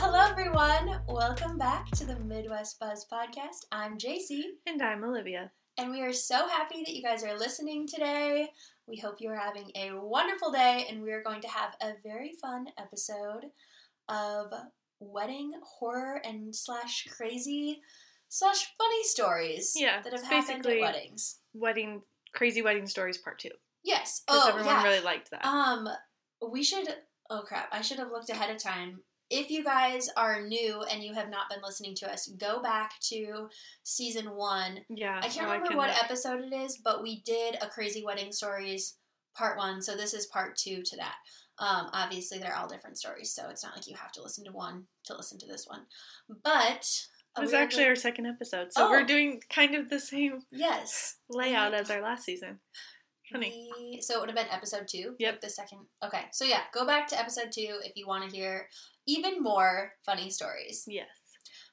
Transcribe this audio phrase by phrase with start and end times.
[0.00, 1.00] Hello everyone.
[1.08, 3.66] Welcome back to the Midwest Buzz podcast.
[3.72, 5.50] I'm JC, And I'm Olivia.
[5.76, 8.48] and we are so happy that you guys are listening today.
[8.86, 11.92] We hope you are having a wonderful day, and we are going to have a
[12.02, 13.46] very fun episode
[14.08, 14.52] of
[15.00, 17.80] wedding horror and slash crazy
[18.28, 21.38] slash funny stories Yeah, that have happened at basically- weddings.
[21.54, 22.02] Wedding,
[22.34, 23.50] crazy wedding stories part two.
[23.84, 24.22] Yes.
[24.26, 24.84] Because Oh, everyone yeah.
[24.84, 25.44] really liked that.
[25.44, 25.88] Um,
[26.50, 26.88] we should.
[27.30, 27.68] Oh crap!
[27.72, 29.02] I should have looked ahead of time.
[29.30, 32.92] If you guys are new and you have not been listening to us, go back
[33.08, 33.48] to
[33.82, 34.80] season one.
[34.88, 35.18] yeah.
[35.22, 38.96] I can't remember can what episode it is, but we did a crazy wedding stories
[39.36, 39.82] part one.
[39.82, 41.14] So this is part two to that.
[41.60, 44.52] Um, obviously, they're all different stories, so it's not like you have to listen to
[44.52, 45.80] one to listen to this one.
[46.44, 46.88] But
[47.36, 48.72] It was actually our second episode.
[48.72, 48.90] So Oh.
[48.90, 51.16] we're doing kind of the same yes.
[51.28, 52.60] layout as our last season.
[53.32, 53.68] Funny.
[53.78, 55.14] We- so it would have been episode two.
[55.18, 55.32] Yep.
[55.34, 55.80] like the second.
[56.04, 56.22] Okay.
[56.32, 58.68] So yeah, go back to episode two if you want to hear
[59.08, 60.84] even more funny stories.
[60.86, 61.08] Yes.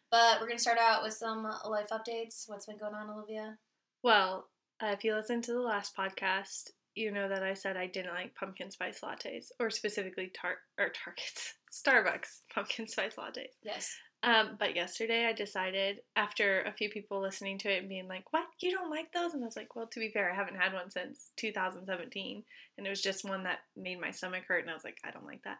[0.10, 2.48] But we're gonna start out with some life updates.
[2.48, 3.58] What's been going on, Olivia?
[4.02, 4.48] Well,
[4.82, 8.14] uh, if you listened to the last podcast, you know that I said I didn't
[8.14, 13.52] like pumpkin spice lattes, or specifically tar- or Targets, Starbucks pumpkin spice lattes.
[13.62, 13.94] Yes.
[14.24, 18.32] Um, but yesterday I decided, after a few people listening to it and being like,
[18.32, 18.46] "What?
[18.62, 20.74] You don't like those?" and I was like, "Well, to be fair, I haven't had
[20.74, 22.44] one since 2017,
[22.78, 25.12] and it was just one that made my stomach hurt, and I was like, I
[25.12, 25.58] don't like that."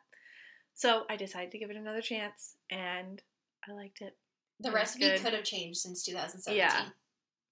[0.76, 3.22] So I decided to give it another chance, and
[3.68, 4.16] I liked it.
[4.60, 6.58] The It recipe could have changed since 2017.
[6.58, 6.90] Yeah.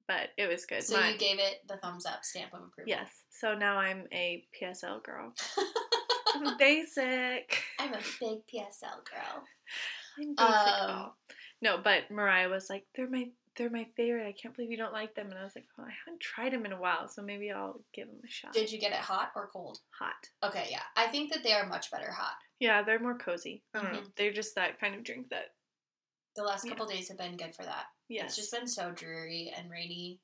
[0.07, 0.83] But it was good.
[0.83, 2.83] So My- you gave it the thumbs up stamp of approval.
[2.87, 3.09] yes.
[3.29, 5.33] So now I'm a PSL girl.
[6.35, 7.63] I'm basic.
[7.79, 9.43] I'm a big PSL girl.
[10.19, 10.73] I'm basic.
[10.81, 11.17] Um, girl.
[11.61, 14.27] No, but Mariah was like, "They're my they're my favorite.
[14.27, 16.51] I can't believe you don't like them." And I was like, "Well, I haven't tried
[16.53, 18.97] them in a while, so maybe I'll give them a shot." Did you get it
[18.97, 19.79] hot or cold?
[19.99, 20.29] Hot.
[20.43, 20.81] Okay, yeah.
[20.97, 22.35] I think that they are much better hot.
[22.63, 23.61] Yeah, they're more cozy.
[23.73, 23.99] I don't know.
[23.99, 24.15] Mhm.
[24.15, 25.53] They're just that kind of drink that.
[26.37, 27.87] The last couple days have been good for that.
[28.07, 28.27] Yes.
[28.27, 30.21] It's just been so dreary and rainy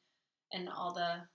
[0.53, 1.27] and all the,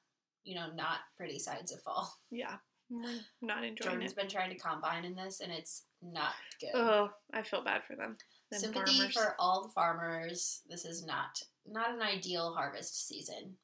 [0.44, 2.10] you know, not pretty sides of fall.
[2.30, 2.56] yeah.
[2.90, 4.16] I'm not enjoying Jordan's it.
[4.16, 6.70] been trying to combine in this and it's not good.
[6.74, 8.16] Oh, I feel bad for them.
[8.50, 9.14] Them Sympathy farmers.
[9.14, 10.62] for all the farmers.
[10.68, 13.58] This is not not an ideal harvest season.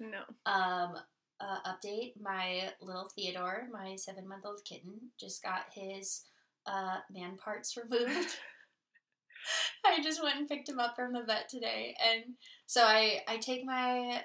[0.00, 0.22] no.
[0.46, 0.96] Um,
[1.40, 6.24] uh, update: My little Theodore, my seven month old kitten, just got his
[6.66, 8.36] uh, man parts removed.
[9.84, 12.34] I just went and picked him up from the vet today, and
[12.66, 14.22] so I I take my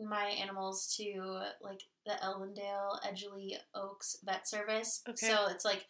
[0.00, 5.02] my animals to like the Ellendale Edgeley Oakes Vet Service.
[5.08, 5.26] Okay.
[5.26, 5.86] So it's like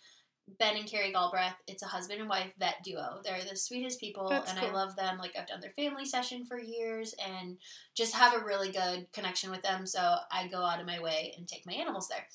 [0.59, 1.54] Ben and Carrie Galbraith.
[1.66, 3.20] It's a husband and wife vet duo.
[3.25, 5.19] They're the sweetest people, That's and I love them.
[5.19, 7.56] Like I've done their family session for years, and
[7.94, 9.86] just have a really good connection with them.
[9.86, 12.26] So I go out of my way and take my animals there,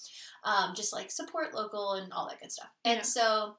[0.44, 2.69] um, just like support local and all that good stuff.
[2.85, 3.56] And so,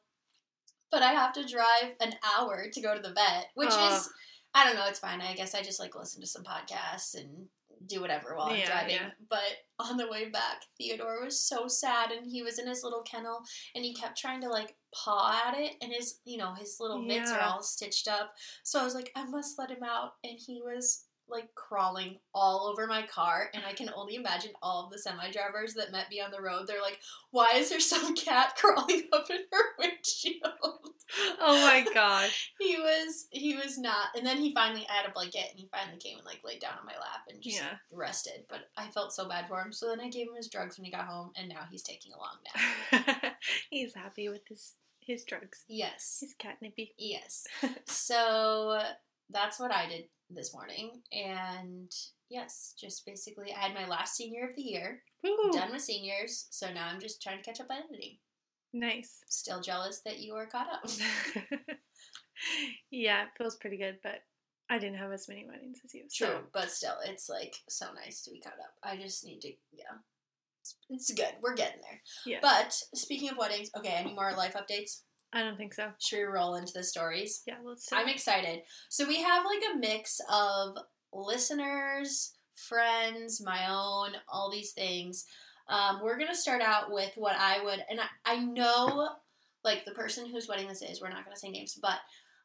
[0.90, 4.10] but I have to drive an hour to go to the vet, which is
[4.54, 4.86] I don't know.
[4.86, 5.20] It's fine.
[5.20, 7.48] I guess I just like listen to some podcasts and
[7.86, 8.94] do whatever while I'm Yeah, driving.
[8.96, 9.10] yeah.
[9.28, 9.40] But
[9.78, 13.40] on the way back, Theodore was so sad, and he was in his little kennel,
[13.74, 17.02] and he kept trying to like paw at it, and his you know his little
[17.02, 18.32] mitts are all stitched up.
[18.62, 22.68] So I was like, I must let him out, and he was like crawling all
[22.70, 26.10] over my car and i can only imagine all of the semi drivers that met
[26.10, 26.98] me on the road they're like
[27.30, 30.42] why is there some cat crawling up in her windshield
[31.40, 32.50] Oh my gosh.
[32.58, 35.68] he was he was not and then he finally i had a blanket and he
[35.70, 37.76] finally came and like laid down on my lap and just Yeah.
[37.92, 40.76] rested but i felt so bad for him so then i gave him his drugs
[40.78, 42.36] when he got home and now he's taking a long
[43.22, 43.34] nap
[43.70, 45.64] He's happy with his his drugs.
[45.68, 46.92] yes He's catnippy.
[46.96, 47.46] yes
[47.86, 48.80] so
[49.30, 51.90] that's what i did this morning and
[52.30, 55.02] yes just basically i had my last senior of the year
[55.52, 58.16] done with seniors so now i'm just trying to catch up on editing
[58.72, 59.20] Nice.
[59.28, 60.82] still jealous that you are caught up
[62.90, 64.20] yeah, it feels pretty good, but
[64.68, 66.02] I didn't have as many weddings as you.
[66.12, 68.74] True, So but still, it's like so nice to be caught up.
[68.82, 69.94] I just need to, yeah.
[70.62, 71.34] It's, it's good.
[71.42, 72.00] We're getting there.
[72.26, 72.38] yeah.
[72.42, 75.02] But speaking of weddings, okay, any more life updates?
[75.34, 75.88] I don't think so.
[75.98, 77.42] Should we roll into the stories?
[77.46, 77.96] Yeah, let's see.
[77.96, 78.60] I'm excited.
[78.88, 80.78] So we have like a mix of
[81.12, 85.26] listeners, friends, my own, all these things.
[85.68, 89.08] Um, we're gonna start out with what I would, and I, I know
[89.64, 91.00] like the person whose wedding this is.
[91.00, 91.98] We're not gonna say names, but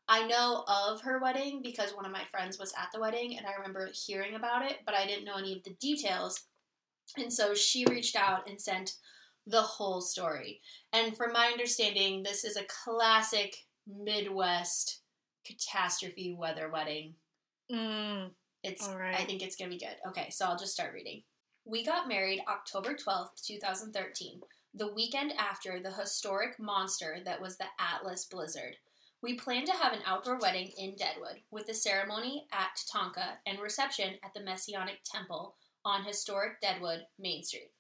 [0.08, 3.46] I know of her wedding because one of my friends was at the wedding, and
[3.46, 6.46] I remember hearing about it, but I didn't know any of the details.
[7.18, 8.96] And so she reached out and sent
[9.50, 10.62] the whole story.
[10.94, 13.56] And from my understanding, this is a classic
[13.88, 15.02] Midwest
[15.46, 17.16] catastrophe weather wedding.
[17.72, 18.30] Mm,
[18.64, 19.20] It's right.
[19.20, 19.96] I think it's gonna be good.
[20.08, 21.24] Okay, so I'll just start reading.
[21.66, 24.42] We got married October 12th, 2013,
[24.76, 28.76] the weekend after the historic monster that was the Atlas blizzard.
[29.22, 33.60] We plan to have an outdoor wedding in Deadwood with the ceremony at Tatanka and
[33.60, 37.72] reception at the Masonic Temple on historic Deadwood Main Street.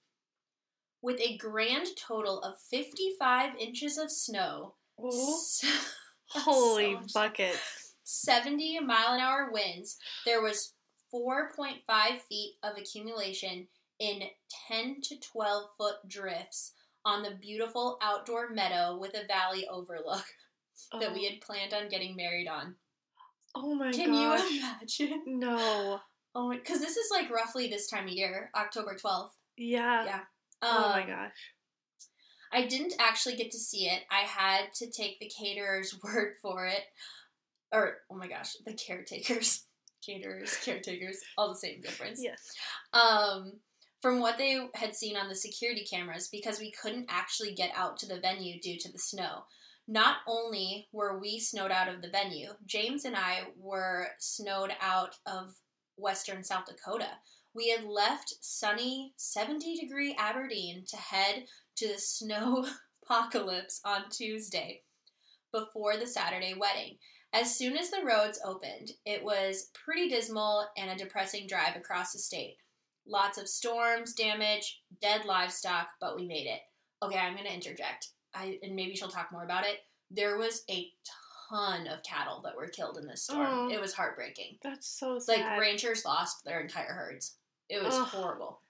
[1.01, 5.63] With a grand total of 55 inches of snow, Oh, s-
[6.25, 7.93] holy so buckets.
[8.03, 10.73] 70 mile an hour winds, there was
[11.13, 13.67] 4.5 feet of accumulation
[13.99, 14.23] in
[14.67, 16.73] 10 to 12 foot drifts
[17.05, 20.25] on the beautiful outdoor meadow with a valley overlook
[20.99, 21.45] that we had oh.
[21.45, 22.75] planned on getting married on.
[23.55, 24.51] Oh my Can gosh.
[24.51, 25.23] you imagine?
[25.25, 25.99] No.
[26.35, 29.31] Oh, my because this is like roughly this time of year, October 12th.
[29.57, 30.05] Yeah.
[30.05, 30.19] Yeah.
[30.61, 31.31] Oh my Um, gosh.
[32.51, 34.01] I didn't actually get to see it.
[34.11, 36.81] I had to take the caterer's word for it.
[37.71, 39.65] Or, oh my gosh, the caretakers.
[40.05, 42.21] Caterers, caretakers, all the same difference.
[42.23, 42.39] Yes.
[42.93, 43.59] Um,
[44.01, 47.97] from what they had seen on the security cameras, because we couldn't actually get out
[47.97, 49.43] to the venue due to the snow.
[49.89, 55.15] Not only were we snowed out of the venue, James and I were snowed out
[55.25, 55.55] of
[55.97, 57.09] western South Dakota.
[57.53, 61.45] We had left sunny 70 degree Aberdeen to head
[61.77, 62.67] to the snow
[63.03, 64.83] apocalypse on Tuesday
[65.51, 66.97] before the Saturday wedding.
[67.33, 72.13] As soon as the roads opened, it was pretty dismal and a depressing drive across
[72.13, 72.57] the state.
[73.07, 76.61] Lots of storms, damage, dead livestock, but we made it.
[77.03, 78.09] Okay, I'm going to interject.
[78.33, 79.79] I and maybe she'll talk more about it.
[80.11, 80.87] There was a
[81.49, 83.47] ton of cattle that were killed in this storm.
[83.49, 83.69] Oh.
[83.69, 84.57] It was heartbreaking.
[84.61, 85.39] That's so sad.
[85.39, 87.37] Like ranchers lost their entire herds.
[87.69, 88.07] It was Ugh.
[88.07, 88.61] horrible.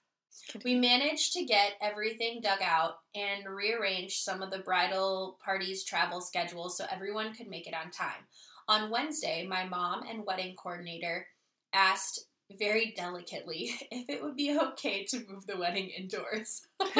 [0.63, 6.21] We managed to get everything dug out and rearrange some of the bridal party's travel
[6.21, 8.27] schedules so everyone could make it on time.
[8.67, 11.25] On Wednesday, my mom and wedding coordinator
[11.73, 16.67] asked very delicately if it would be okay to move the wedding indoors.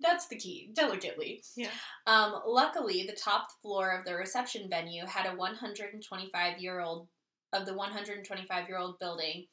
[0.00, 1.42] That's the key, delicately.
[1.56, 1.70] Yeah.
[2.06, 7.08] Um, luckily, the top floor of the reception venue had a 125 year old
[7.52, 9.46] of the 125 year old building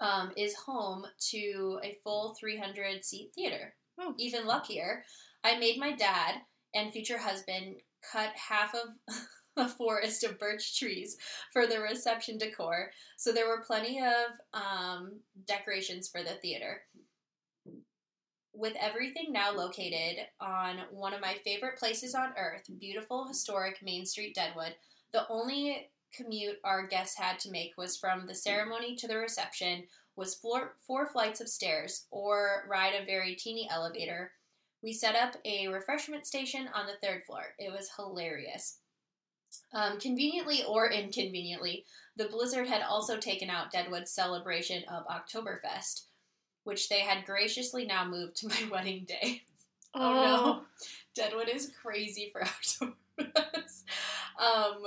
[0.00, 3.74] um, is home to a full 300 seat theater.
[3.98, 4.14] Oh.
[4.18, 5.04] Even luckier,
[5.42, 6.36] I made my dad
[6.74, 7.76] and future husband
[8.12, 9.14] cut half of
[9.56, 11.16] a forest of birch trees
[11.52, 16.82] for the reception decor, so there were plenty of um, decorations for the theater.
[18.52, 24.06] With everything now located on one of my favorite places on earth, beautiful historic Main
[24.06, 24.74] Street Deadwood,
[25.12, 29.84] the only commute our guests had to make was from the ceremony to the reception
[30.16, 34.30] was floor, four flights of stairs or ride a very teeny elevator.
[34.82, 37.42] We set up a refreshment station on the third floor.
[37.58, 38.78] It was hilarious.
[39.72, 41.84] Um, conveniently or inconveniently,
[42.16, 46.02] the blizzard had also taken out Deadwood's celebration of Oktoberfest,
[46.64, 49.42] which they had graciously now moved to my wedding day.
[49.94, 50.62] Oh, no.
[51.14, 52.40] Deadwood is crazy for
[53.20, 53.84] Oktoberfest.
[54.38, 54.82] um,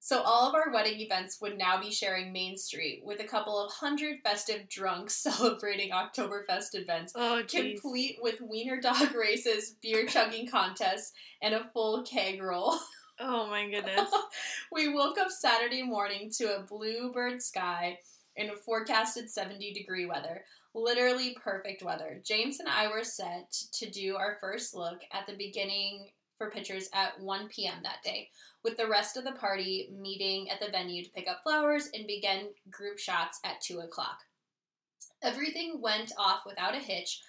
[0.00, 3.62] so all of our wedding events would now be sharing Main Street with a couple
[3.62, 10.48] of hundred festive drunks celebrating Oktoberfest events, Oh, complete with wiener dog races, beer chugging
[10.48, 12.76] contests, and a full keg roll.
[13.20, 14.10] Oh my goodness.
[14.72, 17.98] we woke up Saturday morning to a bluebird sky
[18.36, 20.44] and a forecasted 70 degree weather.
[20.72, 22.20] Literally perfect weather.
[22.24, 26.88] James and I were set to do our first look at the beginning for pictures
[26.94, 27.78] at 1 p.m.
[27.82, 28.28] that day,
[28.62, 32.06] with the rest of the party meeting at the venue to pick up flowers and
[32.06, 34.18] begin group shots at 2 o'clock.
[35.20, 37.20] Everything went off without a hitch,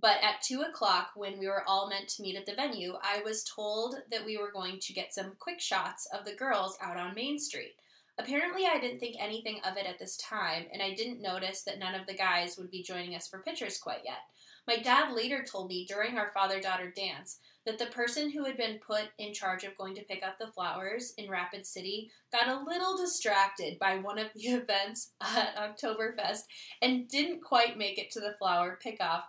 [0.00, 3.22] but at 2 o'clock, when we were all meant to meet at the venue, I
[3.22, 6.96] was told that we were going to get some quick shots of the girls out
[6.96, 7.74] on Main Street.
[8.18, 11.78] Apparently, I didn't think anything of it at this time, and I didn't notice that
[11.78, 14.20] none of the guys would be joining us for pictures quite yet.
[14.66, 18.56] My dad later told me during our father daughter dance that the person who had
[18.56, 22.48] been put in charge of going to pick up the flowers in Rapid City got
[22.48, 26.44] a little distracted by one of the events at Oktoberfest
[26.82, 29.22] and didn't quite make it to the flower pickoff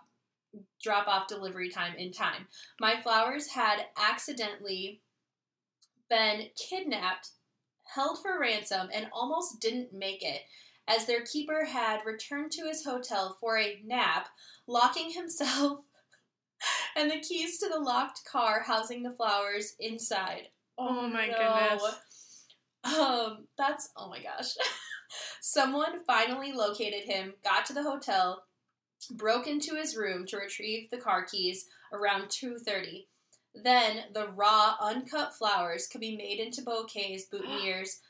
[0.82, 2.46] drop off delivery time in time.
[2.80, 5.02] My flowers had accidentally
[6.08, 7.30] been kidnapped,
[7.94, 10.42] held for ransom, and almost didn't make it,
[10.86, 14.28] as their keeper had returned to his hotel for a nap,
[14.66, 15.80] locking himself
[16.96, 20.48] and the keys to the locked car housing the flowers inside.
[20.78, 21.36] Oh my no.
[21.36, 21.98] goodness.
[22.84, 24.54] Um, that's oh my gosh.
[25.40, 28.44] Someone finally located him, got to the hotel,
[29.10, 33.06] broke into his room to retrieve the car keys around 2:30.
[33.54, 38.00] Then the raw, uncut flowers could be made into bouquets, boutonnieres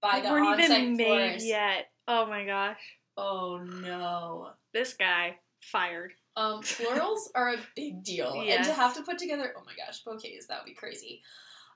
[0.00, 1.46] by They the weren't even made florist.
[1.46, 1.90] yet.
[2.08, 2.80] Oh my gosh.
[3.16, 4.50] Oh no.
[4.72, 6.12] This guy fired.
[6.36, 10.00] Um, florals are a big deal, and to have to put together, oh my gosh,
[10.02, 11.22] bouquets, that would be crazy.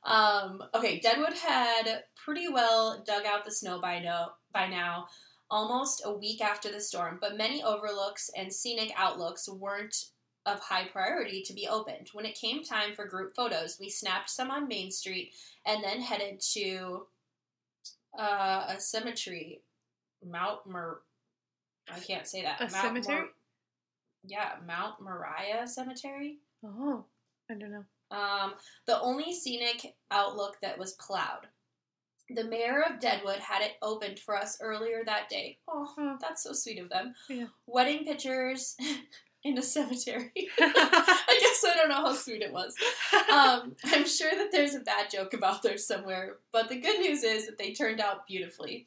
[0.05, 5.07] Um, okay, Deadwood had pretty well dug out the snow by no by now,
[5.51, 10.07] almost a week after the storm, but many overlooks and scenic outlooks weren't
[10.47, 12.11] of high priority to be opened.
[12.13, 15.33] When it came time for group photos, we snapped some on Main Street
[15.67, 17.07] and then headed to
[18.19, 19.63] uh, a cemetery,
[20.25, 21.01] Mount Mer.
[21.91, 22.61] I can't say that.
[22.61, 23.21] A Mount cemetery?
[23.21, 23.29] Mor-
[24.27, 26.39] yeah, Mount Moriah Cemetery.
[26.65, 27.05] Oh,
[27.51, 27.85] I don't know.
[28.11, 28.55] Um,
[28.87, 31.49] the only scenic outlook that was plowed.
[32.31, 35.59] The mayor of Deadwood had it opened for us earlier that day.
[35.69, 37.15] Oh, that's so sweet of them.
[37.29, 37.47] Yeah.
[37.67, 38.77] Wedding pictures
[39.45, 40.33] in a cemetery.
[40.59, 42.75] I guess I don't know how sweet it was.
[43.31, 47.23] Um, I'm sure that there's a bad joke about there somewhere, but the good news
[47.23, 48.87] is that they turned out beautifully.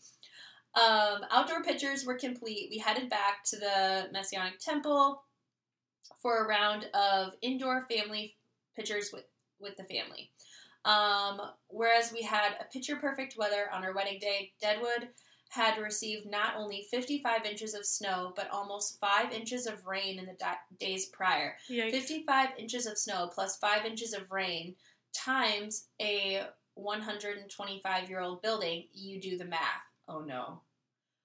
[0.76, 2.70] Um, outdoor pictures were complete.
[2.72, 5.24] We headed back to the Masonic Temple
[6.22, 8.36] for a round of indoor family
[8.76, 9.26] pictures with,
[9.60, 10.32] with the family.
[10.86, 15.10] Um, whereas we had a picture perfect weather on our wedding day, Deadwood
[15.50, 20.26] had received not only 55 inches of snow, but almost 5 inches of rain in
[20.26, 21.56] the di- days prior.
[21.70, 21.92] Yikes.
[21.92, 24.76] 55 inches of snow plus 5 inches of rain
[25.14, 26.44] times a
[26.76, 29.62] 125 year old building, you do the math.
[30.08, 30.62] Oh no.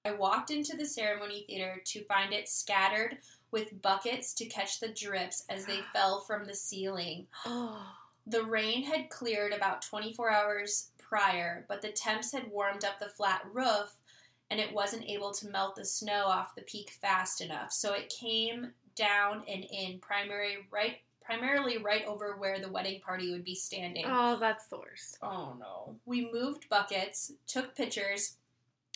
[0.05, 3.19] I walked into the ceremony theater to find it scattered
[3.51, 7.27] with buckets to catch the drips as they fell from the ceiling.
[8.25, 13.09] The rain had cleared about 24 hours prior, but the temps had warmed up the
[13.09, 13.95] flat roof
[14.49, 17.71] and it wasn't able to melt the snow off the peak fast enough.
[17.71, 23.31] So it came down and in primary right primarily right over where the wedding party
[23.31, 24.03] would be standing.
[24.05, 25.17] Oh, that's the worst.
[25.21, 25.95] Oh no.
[26.05, 28.35] We moved buckets, took pictures,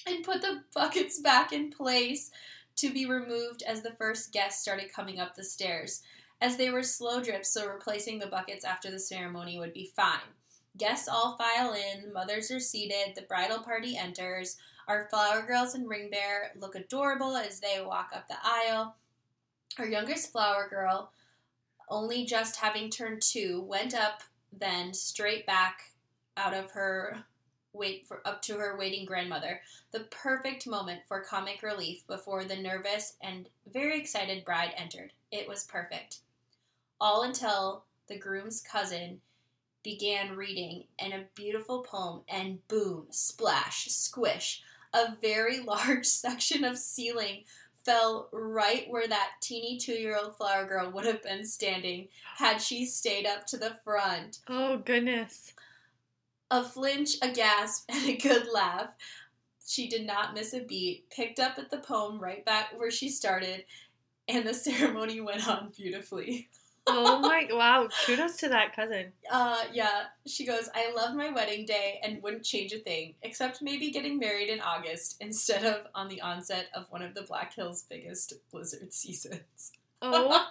[0.05, 2.29] and put the buckets back in place
[2.77, 6.03] to be removed as the first guests started coming up the stairs.
[6.39, 10.19] As they were slow drips, so replacing the buckets after the ceremony would be fine.
[10.77, 14.57] Guests all file in, mothers are seated, the bridal party enters.
[14.87, 18.95] Our flower girls and ring bearer look adorable as they walk up the aisle.
[19.79, 21.11] Our youngest flower girl,
[21.89, 24.21] only just having turned two, went up
[24.53, 25.91] then straight back
[26.37, 27.25] out of her
[27.73, 29.61] wait for up to her waiting grandmother.
[29.91, 35.13] The perfect moment for comic relief before the nervous and very excited bride entered.
[35.31, 36.19] It was perfect.
[36.99, 39.21] All until the groom's cousin
[39.83, 44.63] began reading and a beautiful poem and boom, splash, squish,
[44.93, 47.43] a very large section of ceiling
[47.87, 52.61] fell right where that teeny two year old flower girl would have been standing had
[52.61, 54.39] she stayed up to the front.
[54.49, 55.53] Oh, goodness.
[56.51, 58.91] A flinch, a gasp, and a good laugh.
[59.65, 63.09] She did not miss a beat, picked up at the poem right back where she
[63.09, 63.63] started,
[64.27, 66.49] and the ceremony went on beautifully.
[66.87, 67.47] Oh, my.
[67.51, 67.87] Wow.
[68.05, 69.11] Kudos to that cousin.
[69.31, 73.61] Uh, yeah, she goes, I loved my wedding day and wouldn't change a thing, except
[73.61, 77.53] maybe getting married in August instead of on the onset of one of the Black
[77.53, 79.71] Hills' biggest blizzard seasons.
[79.99, 80.47] Oh,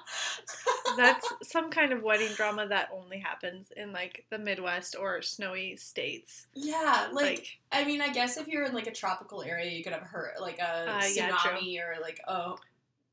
[0.96, 5.76] that's some kind of wedding drama that only happens in like the Midwest or snowy
[5.76, 6.48] states.
[6.54, 9.84] yeah, like, Like, I mean, I guess if you're in like a tropical area, you
[9.84, 12.58] could have hurt like a Uh, yeah, tsunami or like oh,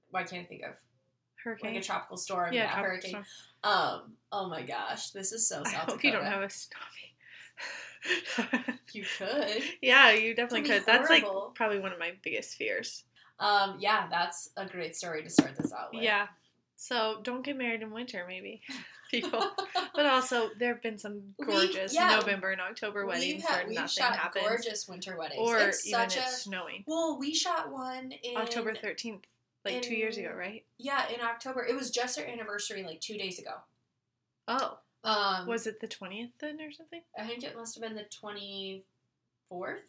[0.09, 0.71] why can't I think of
[1.63, 2.53] like a tropical storm?
[2.53, 3.09] yeah, Yeah, tropical hurricane.
[3.11, 3.25] storm.
[3.63, 6.35] Um, oh my gosh, this is so I South hope you don't Dakota.
[6.41, 6.79] have a snowy.
[8.91, 9.63] You could.
[9.81, 10.85] yeah, you definitely could.
[10.85, 13.05] be That's like probably one of my biggest fears.
[13.39, 16.03] Um, yeah, that's a great story to start this out with.
[16.03, 16.27] Yeah.
[16.75, 18.61] So don't get married in winter, maybe,
[19.11, 19.43] people.
[19.95, 22.15] But also, there have been some We- gorgeous yeah.
[22.19, 25.39] November and October weddings had, where nothing happens, gorgeous winter weddings.
[25.39, 26.83] or it's even such it's a snowing.
[26.85, 27.17] well.
[27.17, 29.23] We shot one in October thirteenth,
[29.65, 30.65] like two years ago, right?
[30.77, 31.65] Yeah, in October.
[31.65, 33.55] It was just our anniversary, like two days ago.
[34.47, 37.01] Oh, Um, was it the twentieth then, or something?
[37.17, 38.83] I think it must have been the twenty
[39.49, 39.81] fourth.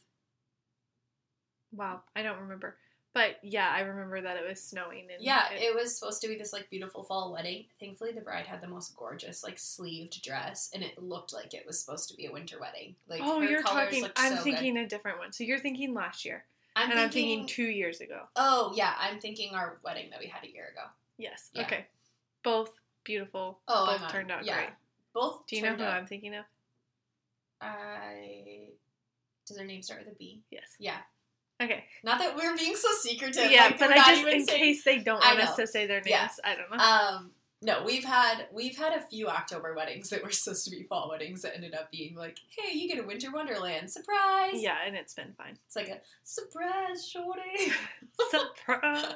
[1.72, 2.76] Wow, I don't remember.
[3.14, 5.06] But yeah, I remember that it was snowing.
[5.12, 7.66] And Yeah, it was supposed to be this like beautiful fall wedding.
[7.78, 11.64] Thankfully, the bride had the most gorgeous like sleeved dress, and it looked like it
[11.64, 12.96] was supposed to be a winter wedding.
[13.08, 14.04] Like oh, you're talking.
[14.16, 15.32] I'm so thinking a different one.
[15.32, 16.53] So you're thinking last year, Good.
[16.76, 17.40] I'm and I'm thinking.
[17.40, 18.22] thinking two years ago.
[18.36, 20.82] Oh yeah, I'm thinking our wedding that we had a year ago.
[21.18, 21.50] Yes.
[21.52, 21.62] Yeah.
[21.62, 21.86] Okay.
[22.42, 22.70] Both
[23.04, 23.60] beautiful.
[23.68, 24.56] Oh, both I'm on- turned out yeah.
[24.56, 24.68] great.
[25.14, 25.46] Both.
[25.46, 26.44] Do you know who out- I'm thinking of?
[27.60, 28.68] I.
[29.46, 30.42] Does her name start with a B?
[30.50, 30.64] Yes.
[30.78, 30.96] Yeah.
[31.62, 31.84] Okay.
[32.02, 33.50] Not that we're being so secretive.
[33.50, 35.98] yeah, like, but I just in saying- case they don't want us to say their
[36.00, 36.28] names, Yeah.
[36.44, 36.84] I don't know.
[36.84, 37.30] Um,
[37.64, 41.08] no, we've had we've had a few October weddings that were supposed to be fall
[41.08, 44.52] weddings that ended up being like, hey, you get a winter wonderland surprise.
[44.54, 45.58] yeah, and it's been fine.
[45.66, 47.72] It's like a surprise, shorty.
[48.30, 49.14] Surprise.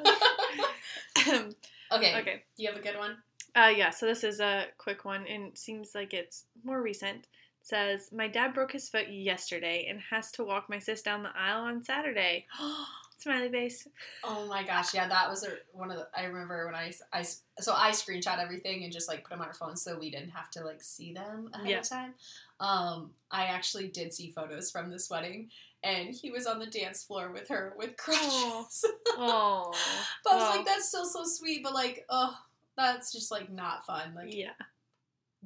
[1.92, 2.20] okay.
[2.20, 2.42] okay.
[2.56, 3.18] Do you have a good one?
[3.54, 7.26] Uh, yeah, so this is a quick one, and it seems like it's more recent.
[7.62, 11.36] says, My dad broke his foot yesterday and has to walk my sis down the
[11.36, 12.46] aisle on Saturday.
[13.18, 13.88] Smiley face.
[14.22, 16.08] oh my gosh, yeah, that was a, one of the.
[16.16, 19.48] I remember when I, I so I screenshot everything and just like put them on
[19.48, 21.78] our phone so we didn't have to like see them ahead Yeah.
[21.80, 22.14] of time.
[22.60, 25.50] Um, I actually did see photos from this wedding,
[25.82, 28.84] and he was on the dance floor with her with crutches.
[29.16, 29.72] Oh.
[30.24, 32.36] but I was well, like, that's still so sweet, but like, oh,
[32.76, 34.14] that's just like not fun.
[34.14, 34.50] Like yeah.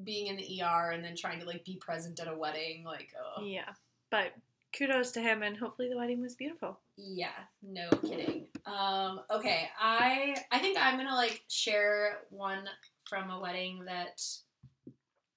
[0.04, 3.14] being in the ER and then trying to like be present at a wedding, like,
[3.18, 3.42] oh.
[3.42, 3.70] Yeah.
[4.10, 4.32] But
[4.76, 6.78] kudos to him, and hopefully the wedding was beautiful.
[6.96, 7.30] Yeah,
[7.62, 8.46] no kidding.
[8.66, 12.64] Um, okay, I I think I'm gonna like share one
[13.08, 14.20] from a wedding that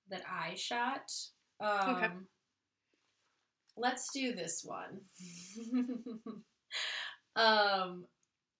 [0.09, 1.11] that I shot.
[1.59, 2.09] Um, Okay.
[3.77, 5.01] Let's do this one.
[7.35, 8.05] um,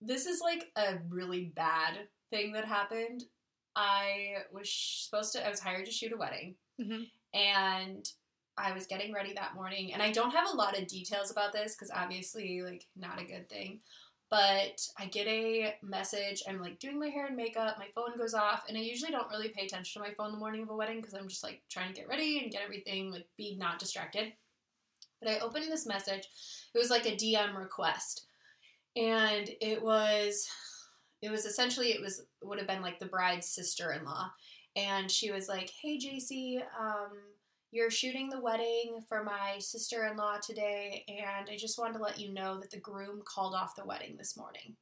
[0.01, 1.93] this is like a really bad
[2.31, 3.23] thing that happened.
[3.75, 5.45] I was sh- supposed to.
[5.45, 7.09] I was hired to shoot a wedding, Mhm.
[7.33, 8.05] and
[8.57, 11.51] I was getting ready that morning, and I don't have a lot of details about
[11.51, 13.79] this because obviously, like, not a good thing.
[14.29, 16.41] But I get a message.
[16.47, 17.77] I'm like doing my hair and makeup.
[17.77, 20.39] My phone goes off, and I usually don't really pay attention to my phone the
[20.39, 23.11] morning of a wedding because I'm just like trying to get ready and get everything,
[23.11, 24.33] like, be not distracted.
[25.21, 26.27] But I opened this message.
[26.73, 28.25] It was like a DM request,
[28.95, 30.47] and it was,
[31.21, 34.31] it was essentially it was would have been like the bride's sister-in-law,
[34.75, 37.11] and she was like, "Hey, JC, um."
[37.75, 42.03] You're shooting the wedding for my sister in law today, and I just wanted to
[42.03, 44.77] let you know that the groom called off the wedding this morning.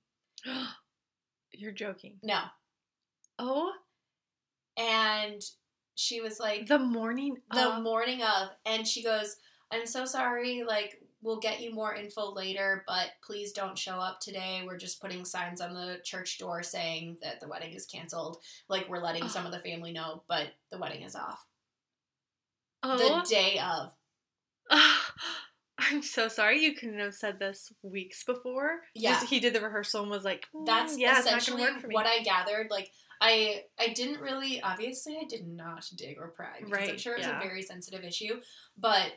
[1.52, 2.18] You're joking.
[2.22, 2.42] No.
[3.40, 3.72] Oh,
[4.78, 5.42] And
[5.96, 7.82] she was like, the morning the of.
[7.82, 9.38] morning of, and she goes,
[9.72, 14.20] I'm so sorry, like, we'll get you more info later, but please don't show up
[14.20, 14.62] today.
[14.68, 18.38] We're just putting signs on the church door saying that the wedding is canceled.
[18.70, 21.44] Like, we're letting some of the family know, but the wedding is off.
[22.84, 23.22] Oh.
[23.22, 23.92] The day of.
[25.80, 26.64] I'm so sorry.
[26.64, 28.82] You couldn't have said this weeks before.
[28.94, 29.24] Yeah.
[29.26, 32.68] He did the rehearsal and was like, "Mm, that's yeah, essentially what I gathered.
[32.70, 37.16] Like I I didn't really obviously I did not dig or pry because I'm sure
[37.16, 37.40] it was yeah.
[37.40, 38.40] a very sensitive issue.
[38.78, 39.14] But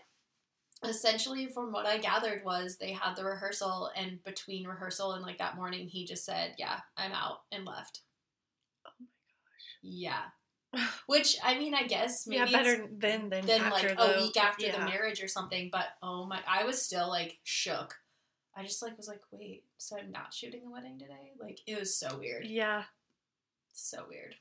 [0.85, 5.39] essentially from what I gathered was they had the rehearsal and between rehearsal and like
[5.39, 8.03] that morning he just said, Yeah, I'm out and left.
[8.87, 9.77] Oh my gosh.
[9.83, 10.23] Yeah.
[11.07, 14.37] Which I mean I guess maybe yeah, better than than than like the, a week
[14.37, 17.95] after the marriage or something, but oh my I was still like shook.
[18.57, 21.33] I just like was like, wait, so I'm not shooting the wedding today?
[21.39, 22.47] Like it was so weird.
[22.47, 22.85] Yeah,
[23.73, 24.35] So weird.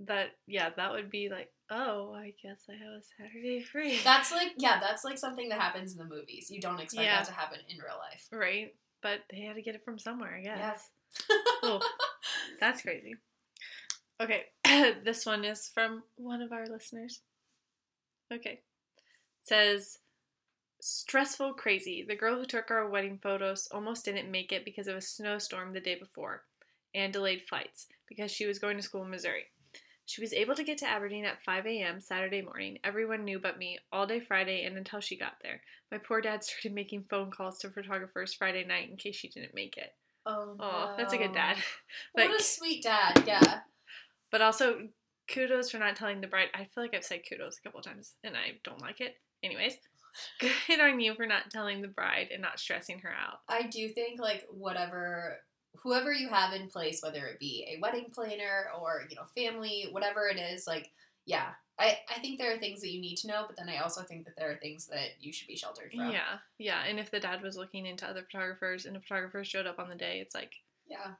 [0.00, 3.98] that yeah, that would be like, oh, I guess I have a Saturday free.
[4.02, 6.50] That's like yeah, that's like something that happens in the movies.
[6.50, 7.16] You don't expect Yeah.
[7.16, 8.26] that to happen in real life.
[8.32, 10.58] right, but they had to get it from somewhere, I guess.
[10.58, 10.90] Yes.
[11.62, 11.80] Oh,
[12.60, 13.14] that's crazy.
[14.20, 14.46] Okay,
[15.04, 17.20] this one is from one of our listeners.
[18.32, 18.60] Okay.
[18.60, 18.60] It
[19.42, 19.98] says
[20.80, 22.04] stressful crazy.
[22.06, 25.72] The girl who took our wedding photos almost didn't make it because of a snowstorm
[25.72, 26.44] the day before
[26.94, 29.44] and delayed flights because she was going to school in Missouri.
[30.06, 32.00] She was able to get to Aberdeen at 5 a.m.
[32.00, 32.78] Saturday morning.
[32.82, 35.60] Everyone knew but me all day Friday and until she got there.
[35.92, 39.54] My poor dad started making phone calls to photographers Friday night in case she didn't
[39.54, 39.94] make it.
[40.24, 41.56] Oh, Oh, that's a good dad.
[42.12, 43.22] What a sweet dad.
[43.26, 43.60] Yeah.
[44.30, 44.88] But also,
[45.32, 46.48] kudos for not telling the bride.
[46.54, 49.14] I feel like I've said kudos a couple times and I don't like it.
[49.42, 49.74] Anyways,
[50.40, 53.38] good on you for not telling the bride and not stressing her out.
[53.48, 55.38] I do think like whatever
[55.82, 59.88] whoever you have in place, whether it be a wedding planner or, you know, family,
[59.92, 60.90] whatever it is, like,
[61.26, 61.50] yeah.
[61.78, 64.02] I, I think there are things that you need to know, but then I also
[64.02, 66.10] think that there are things that you should be sheltered from.
[66.10, 66.82] Yeah, yeah.
[66.88, 69.88] And if the dad was looking into other photographers and a photographer showed up on
[69.88, 70.54] the day, it's like,
[70.88, 71.12] Yeah.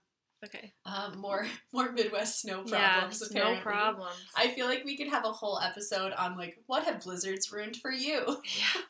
[0.44, 0.72] Okay.
[0.84, 3.18] Um, more more Midwest snow problems.
[3.18, 3.56] just apparently.
[3.56, 4.14] no problems.
[4.36, 7.76] I feel like we could have a whole episode on like what have blizzards ruined
[7.76, 8.20] for you.
[8.58, 8.82] yeah.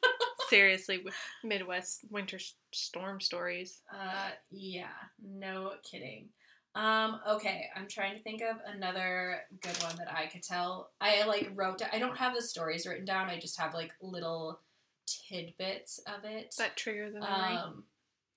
[0.49, 1.05] Seriously,
[1.45, 2.39] Midwest winter
[2.73, 3.83] storm stories.
[3.93, 4.87] Uh, yeah,
[5.23, 6.29] no kidding.
[6.75, 10.91] Um, okay, I'm trying to think of another good one that I could tell.
[11.01, 11.83] I like wrote.
[11.93, 13.29] I don't have the stories written down.
[13.29, 14.61] I just have like little
[15.07, 16.55] tidbits of it.
[16.59, 17.57] That trigger the memory.
[17.57, 17.85] Um,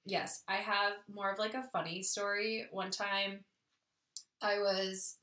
[0.05, 2.65] yes, I have more of like a funny story.
[2.71, 3.43] One time,
[4.41, 5.17] I was.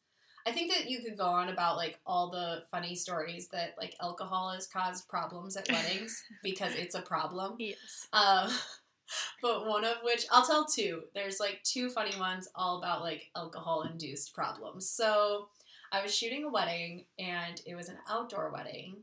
[0.46, 3.94] I think that you could go on about like all the funny stories that like
[4.00, 7.56] alcohol has caused problems at weddings because it's a problem.
[7.58, 8.06] yes.
[8.14, 8.50] Um,
[9.42, 11.02] but one of which I'll tell two.
[11.14, 14.88] There's like two funny ones all about like alcohol induced problems.
[14.88, 15.48] So
[15.92, 18.96] I was shooting a wedding and it was an outdoor wedding.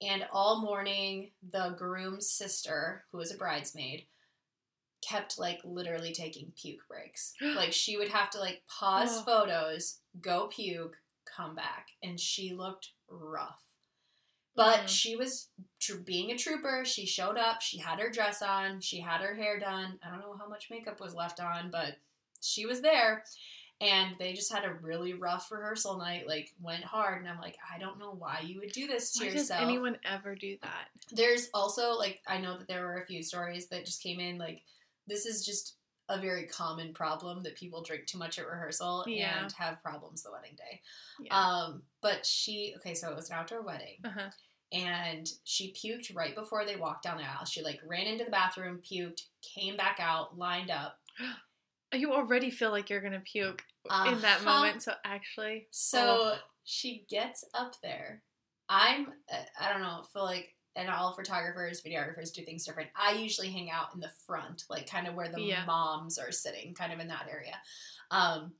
[0.00, 4.04] And all morning, the groom's sister, who was a bridesmaid,
[5.08, 7.32] kept like literally taking puke breaks.
[7.56, 9.22] like she would have to like pause Oh.
[9.22, 11.88] photos, go puke, come back.
[12.02, 13.62] And she looked rough.
[14.54, 14.88] But Mhm.
[14.88, 16.84] she was tr- being a trooper.
[16.84, 17.62] She showed up.
[17.62, 18.80] She had her dress on.
[18.80, 20.00] She had her hair done.
[20.02, 21.96] I don't know how much makeup was left on, but
[22.40, 23.24] she was there.
[23.80, 27.20] And they just had a really rough rehearsal night, like went hard.
[27.20, 29.62] And I'm like, I don't know why you would do this to Why does yourself.
[29.62, 30.88] anyone ever do that?
[31.12, 34.36] There's also like I know that there were a few stories that just came in
[34.38, 34.64] like
[35.08, 35.74] this is just
[36.10, 39.42] a very common problem that people drink too much at rehearsal Yeah.
[39.42, 40.80] and have problems the wedding day.
[41.20, 41.38] Yeah.
[41.38, 44.30] Um, but she okay, so it was an outdoor wedding uh-huh.
[44.72, 47.44] and she puked right before they walked down the aisle.
[47.44, 50.98] She like ran into the bathroom, puked, came back out, lined up.
[51.94, 53.64] You already feel like you're gonna puke
[54.06, 54.44] in that Uh-huh.
[54.44, 54.82] moment.
[54.82, 56.38] So actually, So Oh.
[56.64, 58.22] she gets up there.
[58.68, 62.90] I'm uh, I don't know, feel like and all photographers, videographers do things different.
[62.96, 65.64] I usually hang out in the front, like kind of where the Yeah.
[65.64, 67.56] moms are sitting, kind of in that area.
[68.10, 68.52] Um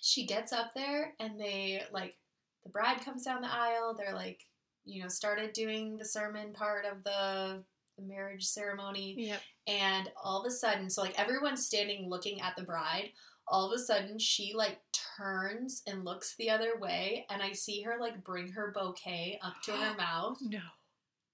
[0.00, 2.16] she gets up there and they like
[2.64, 4.40] the bride comes down the aisle, they're like,
[4.84, 7.62] you know, started doing the sermon part of the
[7.96, 9.40] the marriage ceremony yep.
[9.66, 13.08] and all of a sudden so like everyone's standing looking at the bride
[13.48, 14.78] all of a sudden she like
[15.16, 19.54] turns and looks the other way and i see her like bring her bouquet up
[19.64, 20.58] to her mouth No.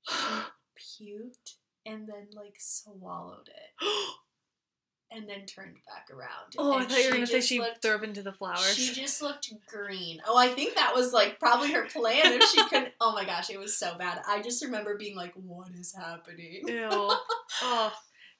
[0.78, 1.54] puked
[1.86, 3.86] and then like swallowed it
[5.10, 7.94] and then turned back around oh, I thought you were gonna say she looked- threw
[7.94, 8.74] up into the flowers.
[8.74, 10.20] she just looked green.
[10.26, 12.92] Oh, I think that was like probably her plan if she couldn't.
[13.00, 14.22] Oh my gosh, it was so bad.
[14.28, 16.88] I just remember being like, "What is happening?" Ew.
[17.62, 17.92] oh.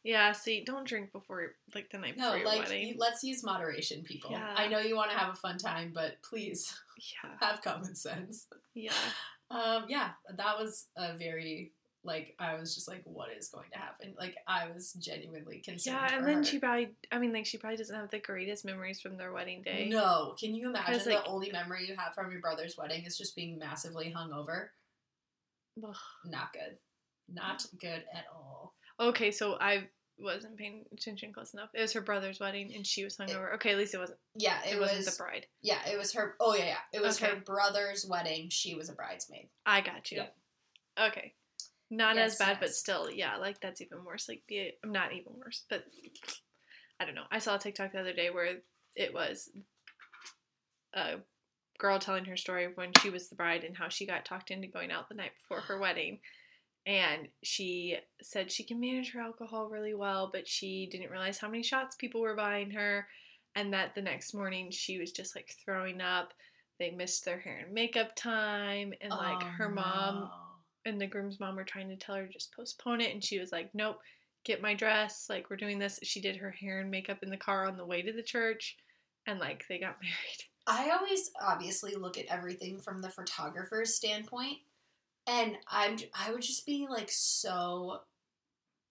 [0.05, 2.89] Yeah, see, don't drink before like the night No, before your like wedding.
[2.89, 4.31] you- let's use moderation, people.
[4.33, 4.55] Yeah.
[4.57, 7.31] I know you want to have a fun time, but please yeah.
[7.41, 8.47] have common sense.
[8.75, 8.93] Yeah.
[9.53, 11.73] Um, yeah, that was a very
[12.05, 14.15] like I was just like, what is going to happen?
[14.19, 15.97] Like I was genuinely concerned.
[15.97, 16.45] Yeah, and then her.
[16.45, 19.63] she probably I mean like she probably doesn't have the greatest memories from their wedding
[19.63, 19.89] day.
[19.91, 23.17] No, can you imagine like- the only memory you have from your brother's wedding is
[23.17, 24.69] just being massively hungover?
[25.83, 25.95] Ugh.
[26.27, 26.79] Not good.
[27.33, 28.75] Not good at all.
[29.01, 31.71] Okay, so I wasn't paying attention close enough.
[31.75, 33.55] It was her brother's wedding and she was hungover.
[33.55, 34.91] Okay, at least it wasn't Yeah, it, it, was.
[34.91, 35.47] wasn't the bride.
[35.63, 36.35] yeah, it was her.
[36.41, 36.77] Oh yeah, yeah.
[36.99, 38.49] It was her brother's wedding.
[38.51, 39.49] She was a bridesmaid.
[39.67, 40.23] I got you.
[41.01, 41.35] Okay.
[41.91, 44.27] Not Yes, as bad, but still, yeah, like that's even worse.
[44.29, 45.85] Like, be a, not even worse, but
[46.99, 47.25] I don't know.
[47.31, 48.57] I saw a TikTok the other day where
[48.97, 49.51] it was
[50.95, 51.17] a
[51.79, 54.51] girl telling her story of when she was the bride and how she got talked
[54.51, 56.21] into going out the night before her wedding.
[56.87, 61.49] And she said she can manage her alcohol really well, but she didn't realize how
[61.49, 63.07] many shots people were buying her.
[63.55, 66.33] And that the next morning she was just like throwing up.
[66.79, 68.93] They missed their hair and makeup time.
[69.01, 70.31] And like Oh, her mom no.
[70.91, 73.39] and the groom's mom were trying to tell her to just postpone it and she
[73.39, 74.01] was like nope
[74.45, 77.37] get my dress like we're doing this she did her hair and makeup in the
[77.37, 78.77] car on the way to the church
[79.29, 84.59] and like they got married I always obviously look at everything from the photographer's standpoint,
[85.27, 88.01] and I'm I would just be like so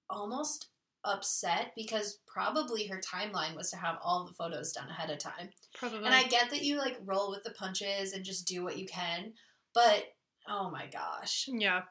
[0.09, 0.67] almost
[1.03, 5.49] upset because probably her timeline was to have all the photos done ahead of time.
[5.73, 8.77] probably And I get that you like roll with the punches and just do what
[8.77, 9.33] you can,
[9.73, 10.05] but
[10.47, 11.47] oh my gosh.
[11.51, 11.81] yeah